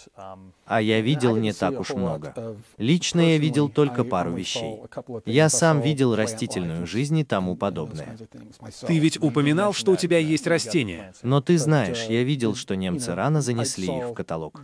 А 0.72 0.82
я 0.82 1.02
видел 1.02 1.36
не 1.36 1.52
так 1.52 1.78
уж 1.82 1.90
много. 1.90 2.56
Лично 2.78 3.20
я 3.20 3.38
видел 3.38 3.68
только 3.68 4.06
пару 4.06 4.32
вещей. 4.32 4.80
Я 5.26 5.50
сам 5.50 5.82
видел 5.82 6.16
растительную 6.16 6.88
жизнь 6.88 7.18
и 7.18 7.26
тому 7.26 7.58
подобное. 7.58 8.18
Ты 8.88 8.98
ведь 9.00 9.22
упоминал, 9.22 9.74
что 9.74 9.92
у 9.92 9.96
тебя 9.98 10.18
есть 10.18 10.48
растения. 10.48 11.14
Но 11.24 11.42
ты 11.42 11.58
знаешь, 11.58 12.06
я 12.06 12.24
видел, 12.24 12.56
что 12.56 12.78
немцы 12.78 13.14
рано 13.14 13.42
занесли 13.42 13.88
их 13.98 14.06
в 14.06 14.14
каталог. 14.14 14.62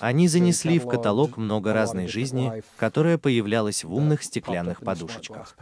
Они 0.00 0.28
занесли 0.28 0.78
в 0.78 0.86
каталог 0.86 1.38
много 1.38 1.72
разной 1.72 2.08
жизни, 2.08 2.62
которая 2.76 3.16
появлялась 3.16 3.84
в 3.84 3.94
умных 3.94 4.22
стеклянных 4.22 4.82
подушечках. 4.82 5.56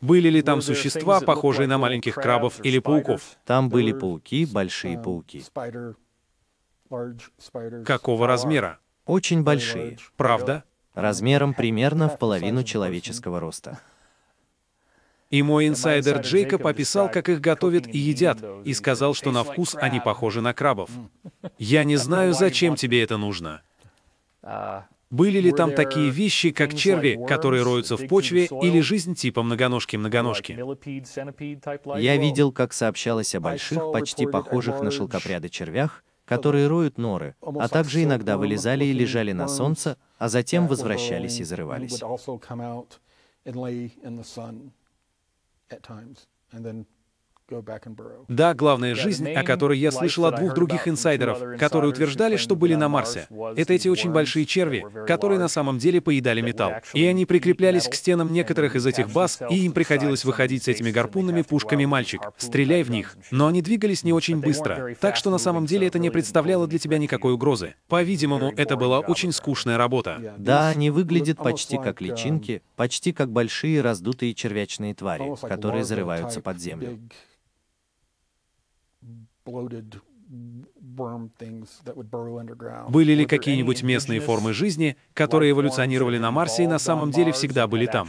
Были 0.00 0.30
ли 0.30 0.40
там 0.40 0.62
существа, 0.62 1.20
похожие 1.20 1.66
на 1.66 1.76
маленьких 1.76 2.14
крабов 2.14 2.64
или 2.64 2.78
пауков? 2.78 3.36
Там 3.44 3.68
были 3.68 3.92
пауки, 3.92 4.46
большие 4.46 4.98
пауки. 4.98 5.44
Какого 7.84 8.26
размера? 8.26 8.78
Очень 9.04 9.42
большие. 9.42 9.98
Правда? 10.16 10.64
Размером 10.94 11.54
примерно 11.54 12.08
в 12.08 12.18
половину 12.18 12.62
человеческого 12.64 13.38
роста. 13.38 13.78
И 15.28 15.42
мой 15.42 15.66
инсайдер 15.66 16.20
Джейкоб 16.20 16.66
описал, 16.66 17.10
как 17.10 17.28
их 17.28 17.40
готовят 17.40 17.86
и 17.88 17.98
едят, 17.98 18.38
и 18.64 18.72
сказал, 18.72 19.12
что 19.12 19.32
на 19.32 19.42
вкус 19.44 19.74
они 19.74 20.00
похожи 20.00 20.40
на 20.40 20.54
крабов. 20.54 20.88
Я 21.58 21.84
не 21.84 21.96
знаю, 21.96 22.32
зачем 22.32 22.76
тебе 22.76 23.02
это 23.02 23.16
нужно. 23.16 23.62
Были 25.10 25.38
ли 25.38 25.52
там 25.52 25.72
такие 25.72 26.10
вещи, 26.10 26.50
как 26.50 26.74
черви, 26.74 27.18
которые 27.28 27.62
роются 27.62 27.96
в 27.96 28.06
почве, 28.08 28.46
или 28.46 28.80
жизнь 28.80 29.14
типа 29.14 29.42
многоножки-многоножки? 29.42 30.58
Я 31.98 32.16
видел, 32.16 32.52
как 32.52 32.72
сообщалось 32.72 33.34
о 33.34 33.40
больших, 33.40 33.92
почти 33.92 34.26
похожих 34.26 34.80
на 34.80 34.90
шелкопряды 34.90 35.48
червях, 35.48 36.02
которые 36.26 36.66
роют 36.66 36.98
норы, 36.98 37.34
а 37.40 37.68
также 37.68 38.02
иногда 38.02 38.36
вылезали 38.36 38.84
и 38.84 38.92
лежали 38.92 39.32
на 39.32 39.48
солнце, 39.48 39.96
а 40.18 40.28
затем 40.28 40.66
возвращались 40.66 41.40
и 41.40 41.44
зарывались. 41.44 42.02
Да, 48.28 48.54
главная 48.54 48.96
жизнь, 48.96 49.30
о 49.32 49.44
которой 49.44 49.78
я 49.78 49.92
слышал 49.92 50.26
от 50.26 50.36
двух 50.36 50.54
других 50.54 50.88
инсайдеров, 50.88 51.58
которые 51.58 51.90
утверждали, 51.90 52.36
что 52.36 52.56
были 52.56 52.74
на 52.74 52.88
Марсе, 52.88 53.28
это 53.56 53.72
эти 53.72 53.86
очень 53.88 54.10
большие 54.10 54.46
черви, 54.46 54.84
которые 55.06 55.38
на 55.38 55.46
самом 55.46 55.78
деле 55.78 56.00
поедали 56.00 56.40
металл. 56.40 56.72
И 56.92 57.04
они 57.04 57.24
прикреплялись 57.24 57.86
к 57.86 57.94
стенам 57.94 58.32
некоторых 58.32 58.74
из 58.74 58.84
этих 58.84 59.12
баз, 59.12 59.40
и 59.48 59.64
им 59.64 59.72
приходилось 59.72 60.24
выходить 60.24 60.64
с 60.64 60.68
этими 60.68 60.90
гарпунными 60.90 61.42
пушками 61.42 61.84
«Мальчик», 61.84 62.20
стреляй 62.36 62.82
в 62.82 62.90
них. 62.90 63.16
Но 63.30 63.46
они 63.46 63.62
двигались 63.62 64.02
не 64.02 64.12
очень 64.12 64.40
быстро, 64.40 64.96
так 65.00 65.14
что 65.14 65.30
на 65.30 65.38
самом 65.38 65.66
деле 65.66 65.86
это 65.86 66.00
не 66.00 66.10
представляло 66.10 66.66
для 66.66 66.80
тебя 66.80 66.98
никакой 66.98 67.34
угрозы. 67.34 67.74
По-видимому, 67.88 68.52
это 68.56 68.76
была 68.76 68.98
очень 68.98 69.30
скучная 69.30 69.78
работа. 69.78 70.34
Да, 70.36 70.68
они 70.68 70.90
выглядят 70.90 71.38
почти 71.38 71.78
как 71.78 72.00
личинки, 72.00 72.62
почти 72.74 73.12
как 73.12 73.30
большие 73.30 73.82
раздутые 73.82 74.34
червячные 74.34 74.94
твари, 74.94 75.36
которые 75.46 75.84
зарываются 75.84 76.40
под 76.40 76.58
землю. 76.58 76.98
Были 82.88 83.12
ли 83.12 83.26
какие-нибудь 83.26 83.82
местные 83.82 84.20
формы 84.20 84.52
жизни, 84.52 84.96
которые 85.14 85.52
эволюционировали 85.52 86.18
на 86.18 86.30
Марсе 86.30 86.64
и 86.64 86.66
на 86.66 86.78
самом 86.78 87.10
деле 87.12 87.32
всегда 87.32 87.66
были 87.66 87.86
там? 87.86 88.08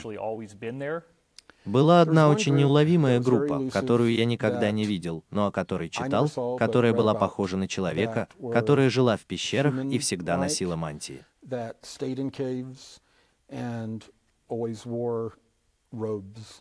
Была 1.66 2.02
одна 2.02 2.30
очень 2.30 2.56
неуловимая 2.56 3.20
группа, 3.20 3.70
которую 3.70 4.14
я 4.14 4.26
никогда 4.26 4.72
не 4.72 4.86
видел, 4.86 5.24
но 5.30 5.48
о 5.48 5.52
которой 5.52 5.90
читал, 5.90 6.30
которая 6.58 6.94
была 6.94 7.14
похожа 7.14 7.58
на 7.58 7.68
человека, 7.68 8.30
которая 8.54 8.90
жила 8.90 9.18
в 9.18 9.22
пещерах 9.22 9.84
и 9.86 10.00
всегда 10.00 10.38
носила 10.38 10.76
мантии. 10.76 11.26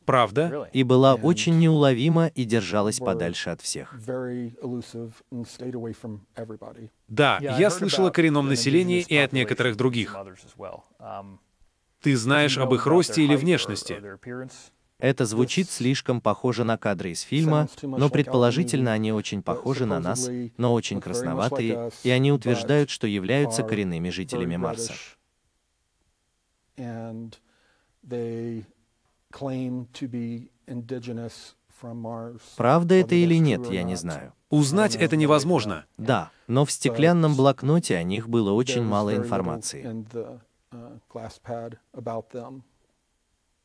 Правда? 0.05 0.69
И 0.73 0.83
была 0.83 1.15
очень 1.15 1.59
неуловима 1.59 2.29
и 2.29 2.45
держалась 2.45 2.99
подальше 2.99 3.51
от 3.51 3.61
всех. 3.61 3.95
Да, 7.09 7.39
я 7.41 7.71
слышал 7.71 8.07
о 8.07 8.11
коренном 8.11 8.49
населении 8.49 9.05
и 9.07 9.17
от 9.17 9.33
некоторых 9.33 9.77
других. 9.77 10.17
Ты 12.01 12.17
знаешь 12.17 12.59
об 12.59 12.75
их 12.75 12.87
росте 12.87 13.23
или 13.23 13.37
внешности? 13.37 14.01
Это 14.99 15.27
звучит 15.27 15.71
слишком 15.71 16.23
похоже 16.23 16.65
на 16.65 16.79
кадры 16.79 17.11
из 17.11 17.21
фильма, 17.21 17.69
но 17.83 18.09
предположительно 18.09 18.93
они 18.93 19.13
очень 19.13 19.43
похожи 19.43 19.85
на 19.85 20.01
нас, 20.01 20.31
но 20.57 20.73
очень 20.73 21.01
красноватые, 21.01 21.91
и 22.03 22.11
они 22.11 22.33
утверждают, 22.33 22.89
что 22.91 23.07
являются 23.07 23.63
коренными 23.63 24.09
жителями 24.09 24.57
Марса. 24.57 24.95
Правда 32.57 32.95
это 32.95 33.15
или 33.15 33.37
нет, 33.37 33.67
я 33.71 33.83
не 33.83 33.97
знаю. 33.97 34.33
Узнать 34.49 34.97
это 34.97 35.17
невозможно. 35.17 35.85
Да, 35.99 36.31
но 36.47 36.65
в 36.65 36.71
стеклянном 36.71 37.35
блокноте 37.37 37.97
о 37.97 38.03
них 38.03 38.29
было 38.29 38.53
очень 38.53 38.83
мало 38.83 39.15
информации. 39.15 39.85
Uh, 40.73 41.01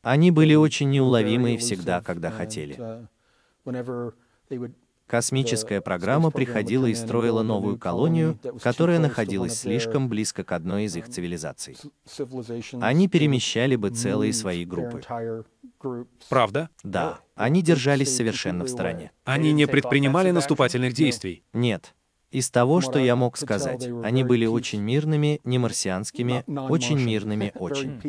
Они 0.02 0.30
были 0.30 0.54
очень 0.54 0.90
неуловимы 0.90 1.56
всегда, 1.56 2.00
когда 2.00 2.30
хотели. 2.30 2.78
Космическая 5.12 5.82
программа 5.82 6.30
приходила 6.30 6.86
и 6.86 6.94
строила 6.94 7.42
новую 7.42 7.78
колонию, 7.78 8.38
которая 8.62 8.98
находилась 8.98 9.60
слишком 9.60 10.08
близко 10.08 10.42
к 10.42 10.52
одной 10.52 10.84
из 10.84 10.96
их 10.96 11.06
цивилизаций. 11.06 11.76
Они 12.80 13.08
перемещали 13.08 13.76
бы 13.76 13.90
целые 13.90 14.32
свои 14.32 14.64
группы. 14.64 15.02
Правда? 16.30 16.70
Да, 16.82 17.20
они 17.34 17.60
держались 17.60 18.16
совершенно 18.16 18.64
в 18.64 18.68
стороне. 18.68 19.10
Они 19.24 19.52
не 19.52 19.66
предпринимали 19.66 20.30
наступательных 20.30 20.94
действий? 20.94 21.44
Нет. 21.52 21.94
Из 22.30 22.50
того, 22.50 22.80
что 22.80 22.98
я 22.98 23.14
мог 23.14 23.36
сказать, 23.36 23.86
они 24.02 24.24
были 24.24 24.46
очень 24.46 24.80
мирными, 24.80 25.42
не 25.44 25.58
марсианскими, 25.58 26.42
очень 26.46 26.98
мирными, 26.98 27.52
очень. 27.58 28.00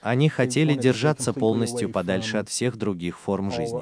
Они 0.00 0.28
хотели 0.28 0.74
держаться 0.74 1.32
полностью 1.32 1.88
подальше 1.88 2.38
от 2.38 2.48
всех 2.48 2.76
других 2.76 3.16
форм 3.16 3.52
жизни. 3.52 3.78